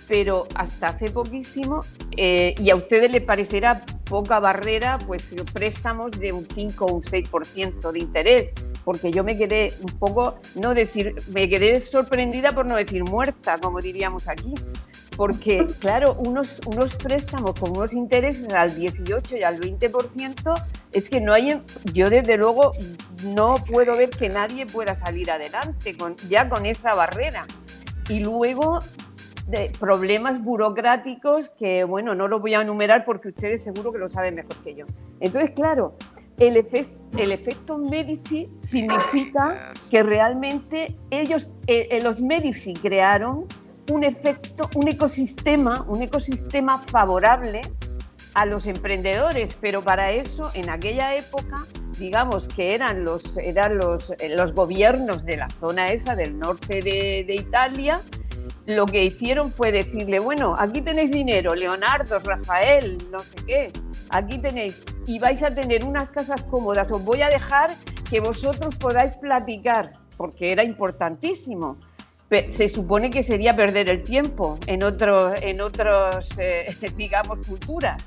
[0.07, 1.81] pero hasta hace poquísimo,
[2.15, 7.03] eh, y a ustedes les parecerá poca barrera, pues préstamos de un 5 o un
[7.03, 8.49] 6% de interés,
[8.85, 13.57] porque yo me quedé un poco, no decir, me quedé sorprendida por no decir muerta,
[13.59, 14.53] como diríamos aquí,
[15.19, 20.63] porque claro, unos, unos préstamos con unos intereses al 18 y al 20%,
[20.93, 21.61] es que no hay,
[21.91, 22.71] yo desde luego
[23.35, 27.45] no puedo ver que nadie pueda salir adelante con, ya con esa barrera.
[28.07, 28.79] Y luego
[29.49, 34.09] de problemas burocráticos que, bueno, no los voy a enumerar porque ustedes seguro que lo
[34.09, 34.85] saben mejor que yo.
[35.19, 35.95] Entonces, claro,
[36.37, 36.65] el,
[37.17, 43.47] el efecto Medici significa que realmente ellos, eh, eh, los Medici crearon
[43.89, 47.61] un efecto, un ecosistema, un ecosistema favorable
[48.33, 51.65] a los emprendedores, pero para eso en aquella época,
[51.97, 57.23] digamos que eran los, eran los, los gobiernos de la zona esa del norte de,
[57.25, 58.01] de Italia,
[58.67, 63.71] lo que hicieron fue decirle, bueno, aquí tenéis dinero, Leonardo, Rafael, no sé qué,
[64.11, 67.71] aquí tenéis, y vais a tener unas casas cómodas, os voy a dejar
[68.09, 71.77] que vosotros podáis platicar, porque era importantísimo
[72.29, 78.03] se supone que sería perder el tiempo en, otros, en otros, eh, digamos, culturas.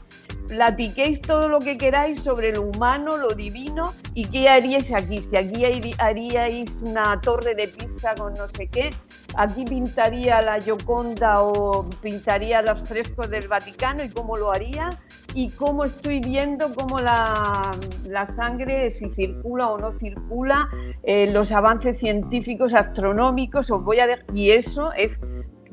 [0.49, 5.23] Platiquéis todo lo que queráis sobre lo humano, lo divino y qué haríais aquí.
[5.23, 5.64] Si aquí
[5.99, 8.91] haríais una torre de pizza con no sé qué,
[9.35, 14.91] aquí pintaría la Gioconda o pintaría los frescos del Vaticano y cómo lo haría
[15.35, 17.72] y cómo estoy viendo cómo la,
[18.37, 20.68] sangre, si circula o no circula,
[21.03, 25.18] eh, los avances científicos, astronómicos, os voy a y eso es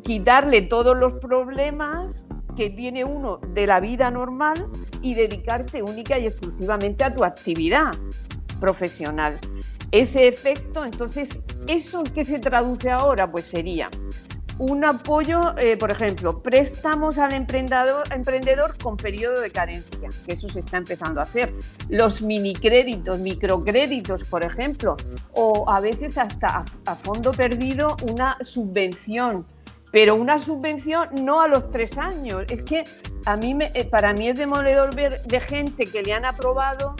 [0.03, 2.23] quitarle todos los problemas
[2.55, 4.67] que tiene uno de la vida normal
[5.01, 7.91] y dedicarte única y exclusivamente a tu actividad
[8.59, 9.37] profesional.
[9.91, 11.29] Ese efecto, entonces,
[11.67, 13.29] ¿eso en qué se traduce ahora?
[13.31, 13.89] Pues sería
[14.59, 20.49] un apoyo, eh, por ejemplo, préstamos al emprendedor, emprendedor con periodo de carencia, que eso
[20.49, 21.53] se está empezando a hacer.
[21.87, 24.97] Los minicréditos, microcréditos, por ejemplo,
[25.31, 29.45] o a veces hasta a, fondo perdido una subvención
[29.91, 32.43] pero una subvención no a los tres años.
[32.49, 32.83] Es que
[33.25, 36.93] a mí me, eh, para mí es demoledor ver de gente que le han aprobado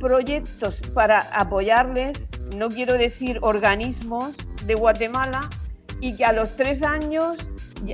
[0.00, 2.18] proyectos para apoyarles,
[2.56, 4.34] no quiero decir organismos
[4.64, 5.50] de Guatemala,
[6.00, 7.36] y que a los tres años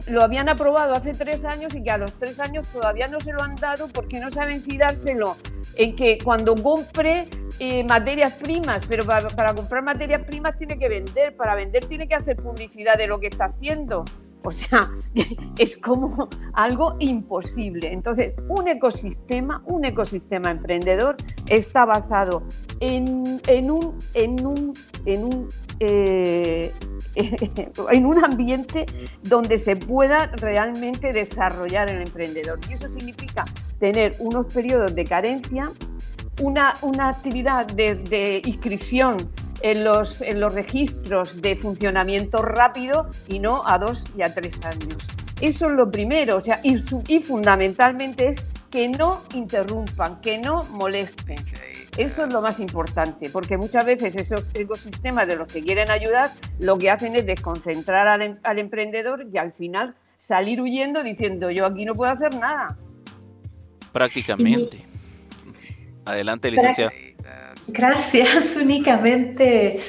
[0.07, 3.32] lo habían aprobado hace tres años y que a los tres años todavía no se
[3.32, 5.36] lo han dado porque no saben si dárselo
[5.76, 7.26] en que cuando compre
[7.59, 12.09] eh, materias primas, pero para, para, comprar materias primas tiene que vender, para vender tiene
[12.09, 14.05] que hacer publicidad de lo que está haciendo.
[14.43, 14.91] O sea,
[15.59, 17.93] es como algo imposible.
[17.93, 21.16] Entonces, un ecosistema, un ecosistema emprendedor
[21.49, 22.43] está basado
[22.80, 24.74] en, un, en un,
[25.05, 25.49] en un,
[25.80, 26.72] eh,
[27.91, 28.86] en un ambiente
[29.22, 32.59] donde se pueda realmente desarrollar el emprendedor.
[32.68, 33.45] Y eso significa
[33.78, 35.70] tener unos periodos de carencia,
[36.41, 39.16] una, una actividad de inscripción
[39.62, 44.58] en los, en los registros de funcionamiento rápido y no a dos y a tres
[44.64, 44.96] años.
[45.40, 50.62] Eso es lo primero, o sea, y, y fundamentalmente es que no interrumpan, que no
[50.64, 51.38] molesten.
[51.96, 56.30] Eso es lo más importante, porque muchas veces esos ecosistemas de los que quieren ayudar
[56.58, 61.50] lo que hacen es desconcentrar al, em, al emprendedor y al final salir huyendo diciendo
[61.50, 62.76] yo aquí no puedo hacer nada.
[63.92, 64.84] Prácticamente.
[66.04, 66.92] Adelante, licenciada.
[67.72, 69.80] Gracias, únicamente.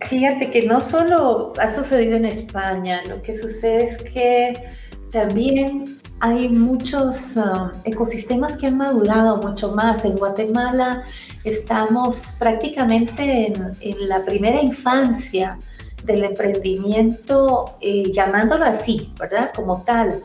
[0.00, 4.64] fíjate que no solo ha sucedido en España, lo que sucede es que
[5.10, 7.34] también hay muchos
[7.84, 10.04] ecosistemas que han madurado mucho más.
[10.04, 11.02] En Guatemala
[11.44, 15.58] estamos prácticamente en, la primera infancia
[16.04, 19.52] del emprendimiento, eh, llamándolo así, ¿verdad?
[19.54, 20.22] Como tal.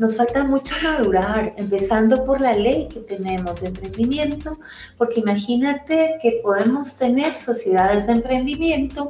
[0.00, 4.58] Nos falta mucho madurar, empezando por la ley que tenemos de emprendimiento,
[4.96, 9.08] porque imagínate que podemos tener sociedades de emprendimiento,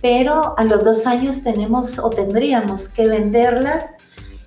[0.00, 3.98] pero a los dos años tenemos o tendríamos que venderlas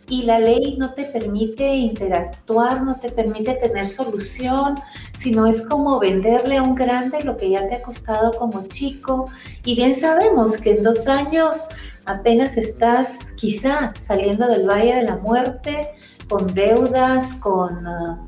[0.09, 4.73] y la ley no te permite interactuar, no te permite tener solución,
[5.13, 9.29] sino es como venderle a un grande lo que ya te ha costado como chico.
[9.63, 11.67] Y bien sabemos que en dos años
[12.05, 15.89] apenas estás quizá saliendo del valle de la muerte,
[16.29, 18.27] con deudas, con uh,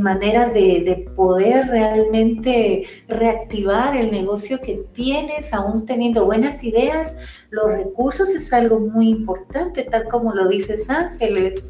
[0.00, 7.16] maneras de, de, poder realmente reactivar el negocio que tienes, aún teniendo buenas ideas.
[7.50, 11.64] Los recursos es algo muy importante, tal como lo dices Ángeles.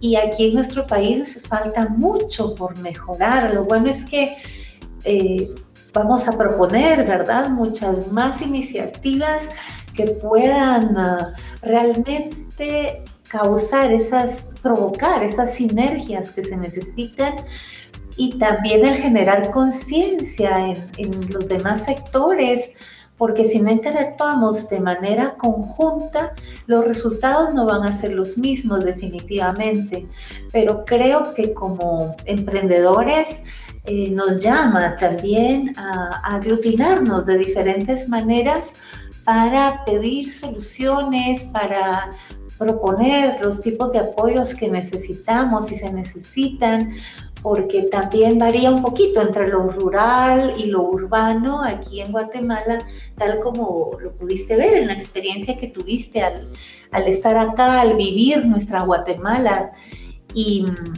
[0.00, 3.52] Y aquí en nuestro país falta mucho por mejorar.
[3.52, 4.36] Lo bueno es que
[5.04, 5.48] eh,
[5.92, 7.50] vamos a proponer, ¿verdad?
[7.50, 9.50] Muchas más iniciativas
[9.98, 17.34] que puedan uh, realmente causar esas, provocar esas sinergias que se necesitan
[18.16, 22.74] y también el generar conciencia en, en, los demás sectores,
[23.16, 26.32] porque si no interactuamos de manera conjunta,
[26.68, 30.06] los resultados no van a ser los mismos definitivamente.
[30.52, 33.40] Pero creo que como emprendedores
[33.84, 38.74] eh, nos llama también a, a aglutinarnos de diferentes maneras
[39.28, 42.12] para pedir soluciones, para
[42.56, 46.94] proponer los tipos de apoyos que necesitamos y se necesitan,
[47.42, 52.78] porque también varía un poquito entre lo rural y lo urbano aquí en Guatemala,
[53.18, 56.40] tal como lo pudiste ver en la experiencia que tuviste al,
[56.90, 59.72] al estar acá, al vivir nuestra Guatemala.
[60.32, 60.94] Y mm,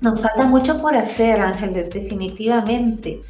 [0.00, 3.20] nos falta mucho por hacer, Ángeles, definitivamente.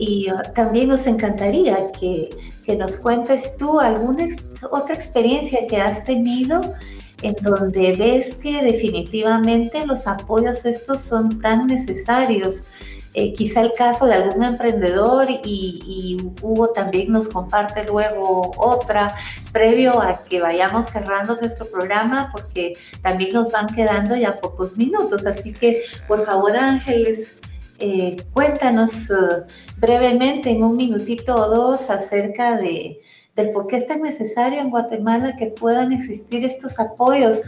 [0.00, 2.30] Y uh, también nos encantaría que,
[2.64, 4.28] que, nos cuentes tú alguna
[4.70, 6.74] otra experiencia que has tenido
[7.20, 12.68] en donde ves que definitivamente los apoyos estos son tan necesarios.
[13.12, 19.14] Eh, quizá el caso de algún emprendedor y, y, Hugo también nos comparte luego otra,
[19.52, 22.72] previo a que vayamos cerrando nuestro programa, porque
[23.02, 25.26] también nos van quedando ya pocos minutos.
[25.26, 27.34] Así que, por favor, Ángeles,
[27.80, 29.44] eh, cuéntanos uh,
[29.78, 33.00] brevemente en un minutito o dos acerca de,
[33.34, 37.42] del por qué es tan necesario en Guatemala que puedan existir estos apoyos,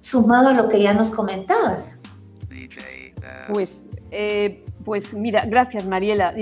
[0.00, 2.00] sumado a lo que ya nos comentabas.
[3.52, 6.34] Pues, eh, pues mira, gracias Mariela.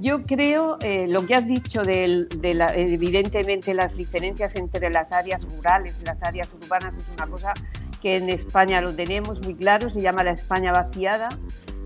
[0.00, 5.12] Yo creo eh, lo que has dicho de, de la, evidentemente las diferencias entre las
[5.12, 7.54] áreas rurales y las áreas urbanas es una cosa
[8.00, 11.28] que en España lo tenemos muy claro, se llama la España vaciada,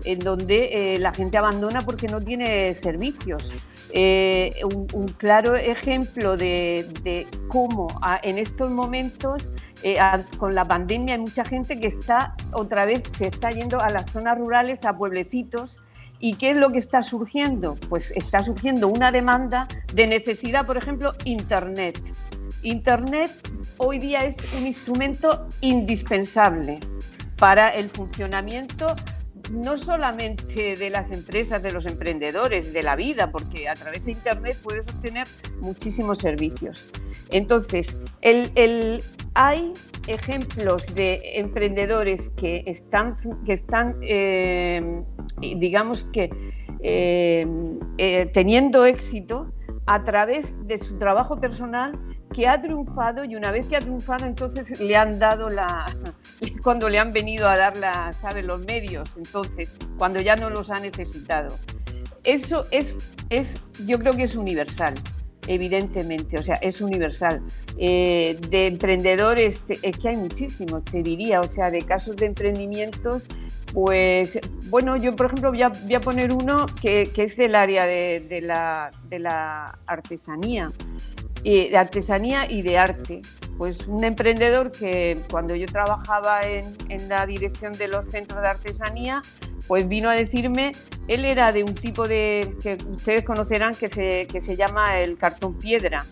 [0.07, 3.43] en donde eh, la gente abandona porque no tiene servicios.
[3.91, 4.53] Eh,
[4.93, 7.87] un, claro ejemplo de, cómo
[8.21, 9.49] en estos momentos
[9.83, 9.97] eh,
[10.37, 14.09] con la pandemia hay mucha gente que está otra vez se está yendo a las
[14.11, 15.77] zonas rurales, a pueblecitos.
[16.19, 17.75] ¿Y qué es lo que está surgiendo?
[17.89, 22.01] Pues está surgiendo una demanda de necesidad, por ejemplo, Internet.
[22.63, 23.31] Internet
[23.77, 26.79] hoy día es un instrumento indispensable
[27.37, 28.87] para el funcionamiento
[29.51, 34.11] no solamente de las empresas, de los emprendedores, de la vida, porque a través de
[34.11, 35.27] Internet puedes obtener
[35.59, 36.91] muchísimos servicios.
[37.31, 39.73] Entonces, el, hay
[40.07, 45.03] ejemplos de emprendedores que están, que están eh,
[45.41, 46.29] digamos que,
[46.81, 47.45] eh,
[47.97, 49.51] eh, teniendo éxito
[49.85, 51.97] a través de su trabajo personal
[52.37, 55.87] que ha triunfado y una vez que ha triunfado entonces le han dado la
[56.63, 60.69] cuando le han venido a dar la sabe los medios entonces cuando ya no los
[60.69, 61.57] ha necesitado.
[62.23, 62.93] Eso es
[63.31, 63.47] es
[63.87, 64.93] yo creo que es universal
[65.47, 67.41] evidentemente o sea es universal.
[67.79, 73.23] Eh, de emprendedores es que hay muchísimos te diría o sea de casos de emprendimientos
[73.73, 74.37] pues
[74.69, 77.85] bueno yo por ejemplo voy a, voy a poner uno que, que, es del área
[77.85, 80.71] de, de, la, de la artesanía
[81.43, 83.21] de artesanía y de arte.
[83.57, 88.47] Pues un emprendedor que cuando yo trabajaba en, en, la dirección de los centros de
[88.47, 89.21] artesanía,
[89.67, 90.71] pues vino a decirme,
[91.07, 95.17] él era de un tipo de, que ustedes conocerán, que se, que se llama el
[95.17, 96.05] cartón piedra.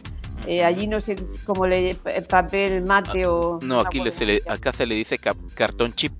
[0.46, 1.96] Eh, allí no sé cómo le
[2.30, 3.60] papel mate ah, o...
[3.64, 6.14] No, aquí se le, acá se le dice cartón chip.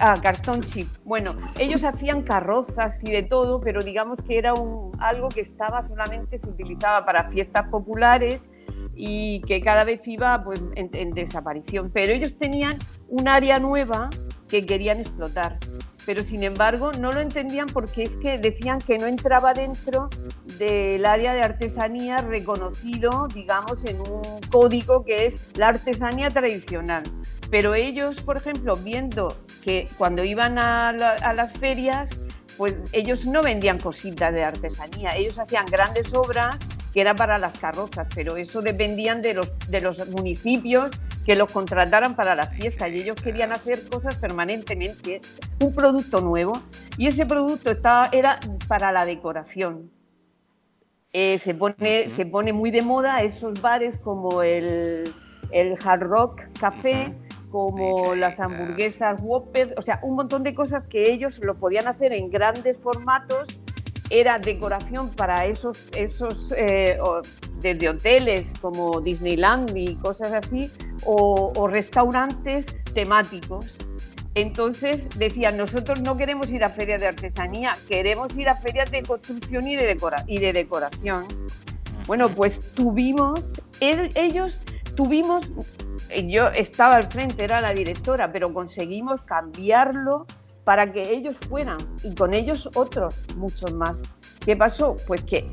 [0.00, 0.88] Ah, cartón chip.
[1.04, 4.54] Bueno, ellos hacían carrozas y de todo, pero digamos que era
[4.98, 8.40] algo que estaba solamente, se utilizaba para fiestas populares
[8.94, 11.90] y que cada vez iba pues, en desaparición.
[11.92, 12.78] Pero ellos tenían
[13.08, 14.10] un área nueva
[14.48, 15.58] que querían explotar
[16.06, 20.08] pero sin embargo no lo entendían porque es que decían que no entraba dentro
[20.58, 27.02] del área de artesanía reconocido, digamos, en un código que es la artesanía tradicional.
[27.50, 32.10] Pero ellos, por ejemplo, viendo que cuando iban a, a las ferias,
[32.56, 36.56] pues ellos no vendían cositas de artesanía, ellos hacían grandes obras
[36.92, 40.90] que era para las carrozas, pero eso dependían de los, de los municipios
[41.26, 45.20] que los contrataran para la fiesta y ellos querían hacer cosas permanentemente,
[45.60, 46.60] un producto nuevo
[46.96, 48.38] y ese producto estaba, era
[48.68, 49.90] para la decoración.
[51.12, 55.12] Eh, se, pone, se pone muy de moda esos bares como el,
[55.50, 57.12] el Hard Rock Café
[57.54, 62.12] como las hamburguesas Whopper, o sea, un montón de cosas que ellos lo podían hacer
[62.12, 63.46] en grandes formatos.
[64.10, 66.98] Era decoración para esos, esos eh,
[67.60, 70.68] desde hoteles como Disneyland y cosas así,
[71.04, 73.76] o, o restaurantes temáticos.
[74.34, 79.04] Entonces decían, nosotros no queremos ir a ferias de artesanía, queremos ir a ferias de
[79.04, 79.96] construcción y de,
[80.26, 81.24] y de decoración.
[82.08, 83.40] Bueno, pues tuvimos,
[83.80, 84.58] ellos
[84.94, 85.48] tuvimos,
[86.26, 90.26] yo estaba al frente, era la directora, pero conseguimos cambiarlo
[90.64, 94.00] para que ellos fueran y con ellos otros, muchos más.
[94.44, 94.96] ¿Qué pasó?
[95.06, 95.50] Pues que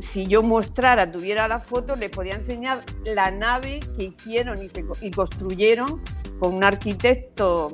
[0.00, 6.02] si yo mostrara, tuviera la foto, les podía enseñar la nave que hicieron y, construyeron
[6.38, 7.70] con un arquitecto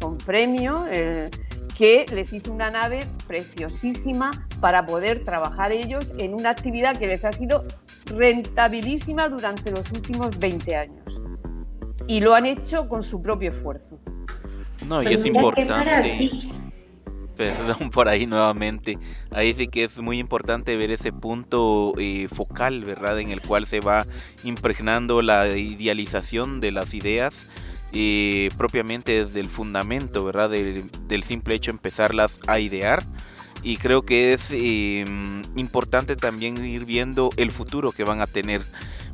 [0.00, 0.86] con premio.
[0.90, 1.30] Eh,
[1.80, 7.24] que les hizo una nave preciosísima para poder trabajar ellos en una actividad que les
[7.24, 7.64] ha sido
[8.04, 11.22] rentabilísima durante los últimos 20 años.
[12.06, 13.98] Y lo han hecho con su propio esfuerzo.
[14.86, 16.30] No, y es importante.
[17.38, 18.98] Perdón por ahí nuevamente.
[19.30, 23.18] Ahí sí que es muy importante ver ese punto eh, focal, ¿verdad?
[23.20, 24.06] En el cual se va
[24.44, 27.46] impregnando la idealización de las ideas
[27.92, 30.50] y propiamente desde el fundamento, ¿verdad?
[30.50, 33.04] Del, simple hecho de empezarlas a idear.
[33.62, 38.62] Y creo que es em, importante también ir viendo el futuro que van a tener.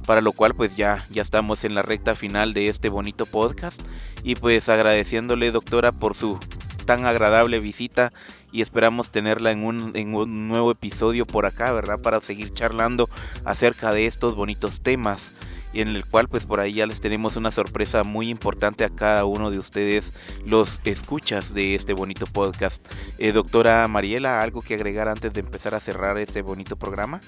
[0.06, 3.80] Para lo cual pues ya, ya estamos en la recta final de este bonito podcast.
[4.22, 6.38] Y pues agradeciéndole doctora por su
[6.84, 8.12] tan agradable visita
[8.52, 11.98] y esperamos tenerla en un, en un nuevo episodio por acá, ¿verdad?
[12.00, 13.10] Para seguir charlando
[13.44, 15.32] acerca de estos bonitos temas
[15.80, 19.24] en el cual pues por ahí ya les tenemos una sorpresa muy importante a cada
[19.24, 20.12] uno de ustedes
[20.44, 22.84] los escuchas de este bonito podcast.
[23.18, 27.20] Eh, doctora Mariela, ¿algo que agregar antes de empezar a cerrar este bonito programa?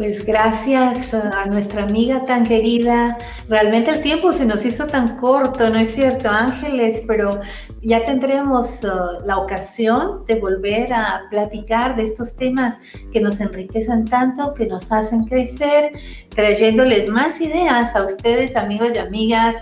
[0.00, 3.18] Pues gracias a nuestra amiga tan querida.
[3.50, 7.04] Realmente el tiempo se nos hizo tan corto, ¿no es cierto, Ángeles?
[7.06, 7.42] Pero
[7.82, 12.78] ya tendremos uh, la ocasión de volver a platicar de estos temas
[13.12, 15.92] que nos enriquecen tanto, que nos hacen crecer,
[16.30, 19.56] trayéndoles más ideas a ustedes, amigos y amigas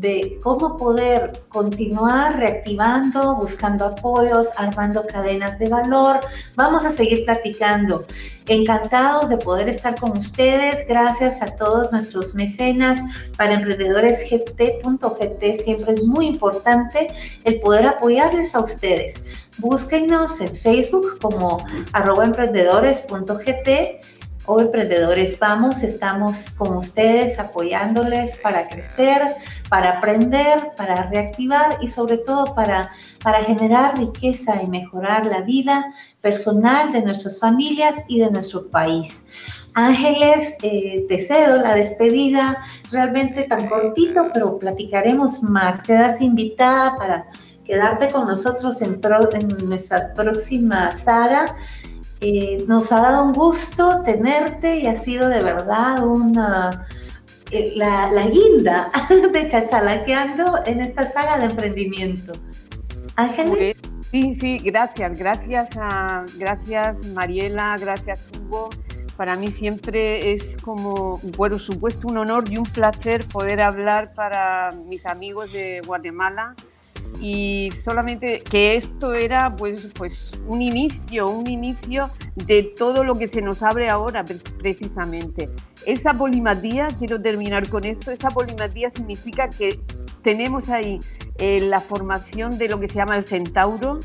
[0.00, 6.20] de cómo poder continuar reactivando, buscando apoyos, armando cadenas de valor.
[6.54, 8.04] Vamos a seguir platicando.
[8.46, 10.86] Encantados de poder estar con ustedes.
[10.88, 12.98] Gracias a todos nuestros mecenas
[13.36, 15.62] para emprendedores gt.gt.
[15.62, 17.08] Siempre es muy importante
[17.44, 19.24] el poder apoyarles a ustedes.
[19.58, 21.58] Búsquenos en Facebook como
[21.92, 23.68] arroba emprendedores.gt
[24.48, 29.20] o emprendedores vamos, estamos con ustedes apoyándoles para crecer,
[29.68, 32.90] para aprender, para reactivar y sobre todo para,
[33.22, 39.14] para generar riqueza y mejorar la vida personal de nuestras familias y de nuestro país.
[39.74, 45.82] Ángeles, eh, te cedo la despedida, realmente tan cortito, pero platicaremos más.
[45.82, 47.26] Quedas invitada para
[47.64, 48.98] quedarte con nosotros en,
[49.68, 51.54] nuestra próxima Sara
[52.20, 56.86] eh, nos ha dado un gusto tenerte y ha sido de verdad una,
[57.50, 58.90] eh, la, guinda
[59.32, 62.32] de Chachalaqueando en esta saga de emprendimiento.
[63.16, 63.76] Ángeles.
[64.10, 68.70] Sí, sí, gracias, gracias a, gracias Mariela, gracias Hugo.
[69.16, 74.70] Para mí siempre es como, por supuesto, un honor y un placer poder hablar para
[74.86, 76.54] mis amigos de Guatemala
[77.20, 83.28] y solamente que esto era pues, pues un inicio, un inicio de todo lo que
[83.28, 84.24] se nos abre ahora
[84.58, 85.48] precisamente.
[85.84, 89.80] Esa polimatía, quiero terminar con esto, esa polimatía significa que
[90.22, 91.00] tenemos ahí
[91.38, 94.00] eh, la formación de lo que se llama el centauro,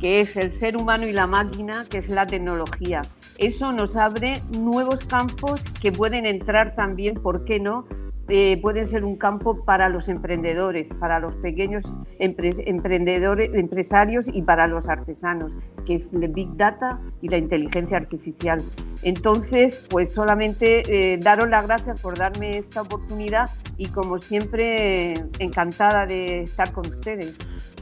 [0.00, 3.02] que es el ser humano y la máquina, que es la tecnología.
[3.38, 7.86] Eso nos abre nuevos campos que pueden entrar también, ¿por qué no?,
[8.28, 11.84] eh, pueden ser un campo para los emprendedores, para los pequeños
[12.18, 15.52] emprendedores, empresarios y para los artesanos,
[15.84, 18.62] que es el Big Data y la inteligencia artificial.
[19.02, 26.06] Entonces, pues solamente eh, daros las gracias por darme esta oportunidad y como siempre, encantada
[26.06, 27.36] de estar con ustedes.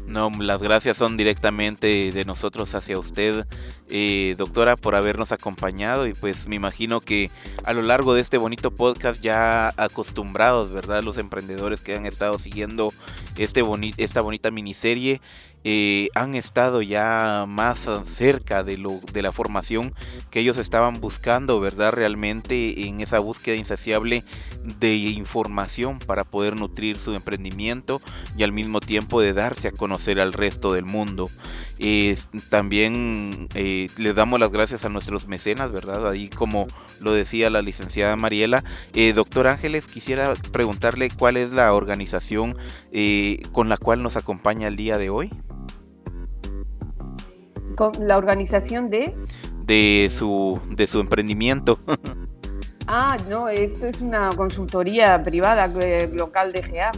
[0.06, 3.46] No, las gracias son directamente de nosotros hacia usted,
[3.88, 7.30] eh, doctora, por habernos acompañado y pues me imagino que
[7.64, 11.02] a lo largo de este bonito podcast ya acostumbrados, ¿verdad?
[11.02, 12.92] Los emprendedores que han estado siguiendo
[13.38, 13.62] este
[13.96, 15.20] esta bonita miniserie
[15.64, 19.94] eh, han estado ya más cerca de, lo, de la formación
[20.30, 21.92] que ellos estaban buscando, ¿verdad?
[21.92, 24.24] Realmente en esa búsqueda insaciable
[24.78, 28.00] de información para poder nutrir su emprendimiento
[28.36, 31.30] y al mismo tiempo de darse a conocer al resto del mundo.
[32.50, 36.08] también eh, les damos las gracias a nuestros mecenas, ¿verdad?
[36.08, 36.66] Ahí como
[37.00, 38.64] lo decía la licenciada Mariela.
[38.94, 42.56] Eh, doctor Ángeles, quisiera preguntarle cuál es la organización
[42.92, 45.30] eh, con la cual nos acompaña el día de hoy.
[47.76, 49.14] ¿Con la organización de?
[49.64, 51.78] De su, de su emprendimiento.
[52.86, 55.68] Ah, no, esto es una consultoría privada
[56.12, 56.92] local de GA.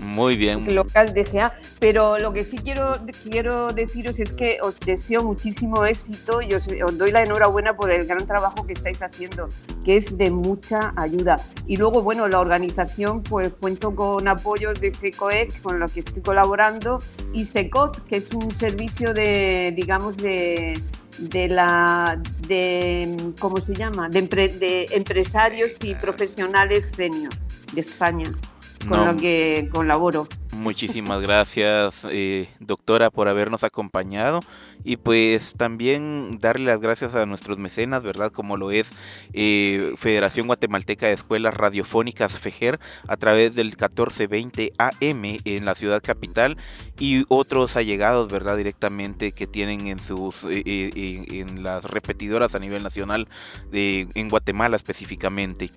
[0.00, 0.74] Muy bien.
[0.74, 1.54] local de GA.
[1.80, 2.92] Pero lo que sí quiero,
[3.28, 8.06] quiero deciros es que os deseo muchísimo éxito y os, doy la enhorabuena por el
[8.06, 9.48] gran trabajo que estáis haciendo,
[9.84, 11.40] que es de mucha ayuda.
[11.66, 16.22] Y luego, bueno, la organización, pues cuento con apoyos de SECOEC, con los que estoy
[16.22, 17.02] colaborando,
[17.32, 20.74] y SECOT, que es un servicio de, digamos, de
[21.18, 27.32] de la de cómo se llama de, de empresarios y profesionales senior
[27.72, 28.32] de España
[28.86, 30.26] con lo que colaboro.
[30.52, 34.40] Muchísimas gracias, eh, doctora, por habernos acompañado
[34.84, 38.32] y pues también darle las gracias a nuestros mecenas, ¿verdad?
[38.32, 38.92] Como lo es
[39.32, 46.02] eh, Federación Guatemalteca de Escuelas Radiofónicas FEGER a través del 1420 AM en la ciudad
[46.02, 46.56] capital
[46.98, 48.56] y otros allegados, ¿verdad?
[48.56, 53.28] Directamente que tienen en sus eh, en las repetidoras a nivel nacional
[53.70, 55.70] de, en Guatemala específicamente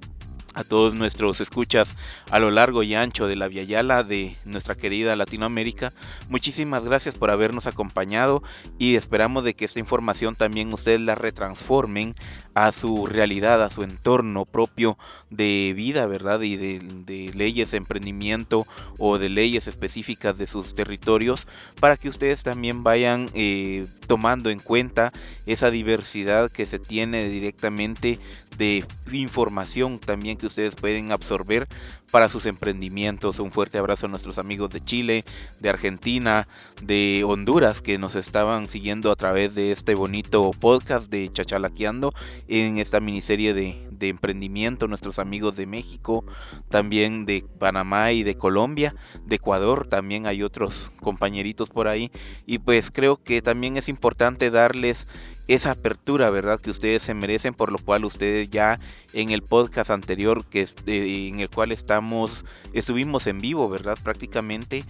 [0.53, 1.95] a todos nuestros escuchas
[2.29, 5.93] a lo largo y ancho de la Via Yala de nuestra querida Latinoamérica.
[6.29, 8.43] Muchísimas gracias por habernos acompañado
[8.77, 12.15] y esperamos de que esta información también ustedes la retransformen
[12.53, 14.97] a su realidad, a su entorno propio
[15.29, 16.41] de vida, ¿verdad?
[16.41, 21.47] Y de, leyes de emprendimiento o de leyes específicas de sus territorios
[21.79, 25.11] para que ustedes también vayan eh, tomando en cuenta
[25.45, 28.19] esa diversidad que se tiene directamente
[28.57, 31.67] de información también que ustedes pueden absorber
[32.11, 33.39] para sus emprendimientos.
[33.39, 35.23] Un fuerte abrazo a nuestros amigos de Chile,
[35.59, 36.47] de Argentina,
[36.81, 42.13] de Honduras que nos estaban siguiendo a través de este bonito podcast de Chachalaqueando
[42.47, 46.25] en esta miniserie de, emprendimiento, nuestros amigos de México,
[46.69, 52.11] también de Panamá y de Colombia, de Ecuador, también hay otros compañeritos por ahí.
[52.47, 55.07] Y pues creo que también es importante darles
[55.47, 56.59] esa apertura, ¿verdad?
[56.59, 58.79] Que ustedes se merecen, por lo cual ustedes ya
[59.13, 63.97] en el podcast anterior que en el cual estamos estuvimos en vivo, ¿verdad?
[64.01, 64.83] Prácticamente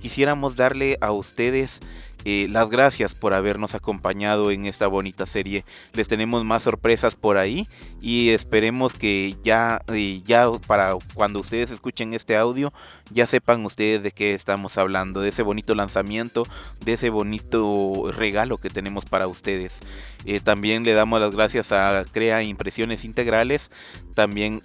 [0.00, 1.80] quisiéramos darle a ustedes
[2.24, 5.64] eh, las gracias por habernos acompañado en esta bonita serie.
[5.94, 7.68] Les tenemos más sorpresas por ahí
[8.00, 12.72] y esperemos que ya, eh, ya para cuando ustedes escuchen este audio
[13.10, 16.44] ya sepan ustedes de qué estamos hablando, de ese bonito lanzamiento,
[16.84, 19.80] de ese bonito regalo que tenemos para ustedes.
[20.24, 23.70] Eh, también le damos las gracias a Crea Impresiones Integrales,
[24.14, 24.62] también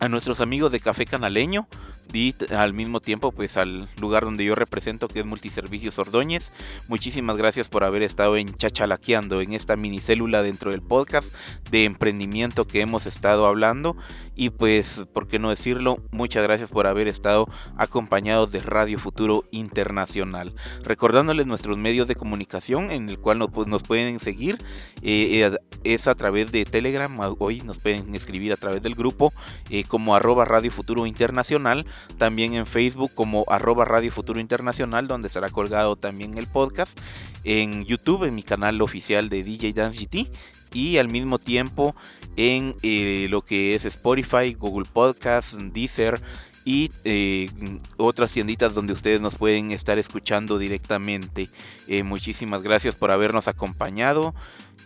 [0.00, 1.68] a nuestros amigos de Café Canaleño
[2.16, 6.50] y al mismo tiempo pues al lugar donde yo represento que es Multiservicios Ordóñez.
[6.88, 11.32] Muchísimas gracias por haber estado en Chachalaqueando en esta minicélula dentro del podcast
[11.70, 13.96] de emprendimiento que hemos estado hablando
[14.36, 15.96] y pues, ¿por qué no decirlo?
[16.12, 20.54] Muchas gracias por haber estado acompañados de Radio Futuro Internacional.
[20.84, 24.58] Recordándoles nuestros medios de comunicación en el cual nos, pues, pueden seguir.
[25.00, 27.10] Eh, eh, es a través de Telegram.
[27.38, 29.32] Hoy nos pueden escribir a través del grupo
[29.70, 31.86] eh, como arroba Radio Futuro Internacional.
[32.18, 36.98] También en Facebook como arroba Radio Futuro Internacional, donde estará colgado también el podcast.
[37.44, 40.28] En YouTube, en mi canal oficial de DJ Dance GT
[40.72, 41.94] y al mismo tiempo
[42.36, 46.20] en eh, lo que es Spotify, Google Podcasts, Deezer
[46.64, 47.48] y eh,
[47.96, 51.48] otras tienditas donde ustedes nos pueden estar escuchando directamente.
[51.86, 54.34] Eh, muchísimas gracias por habernos acompañado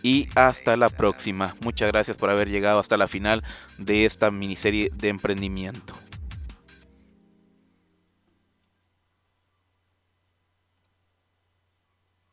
[0.03, 1.55] y hasta la próxima.
[1.61, 3.43] Muchas gracias por haber llegado hasta la final
[3.77, 5.95] de esta miniserie de emprendimiento.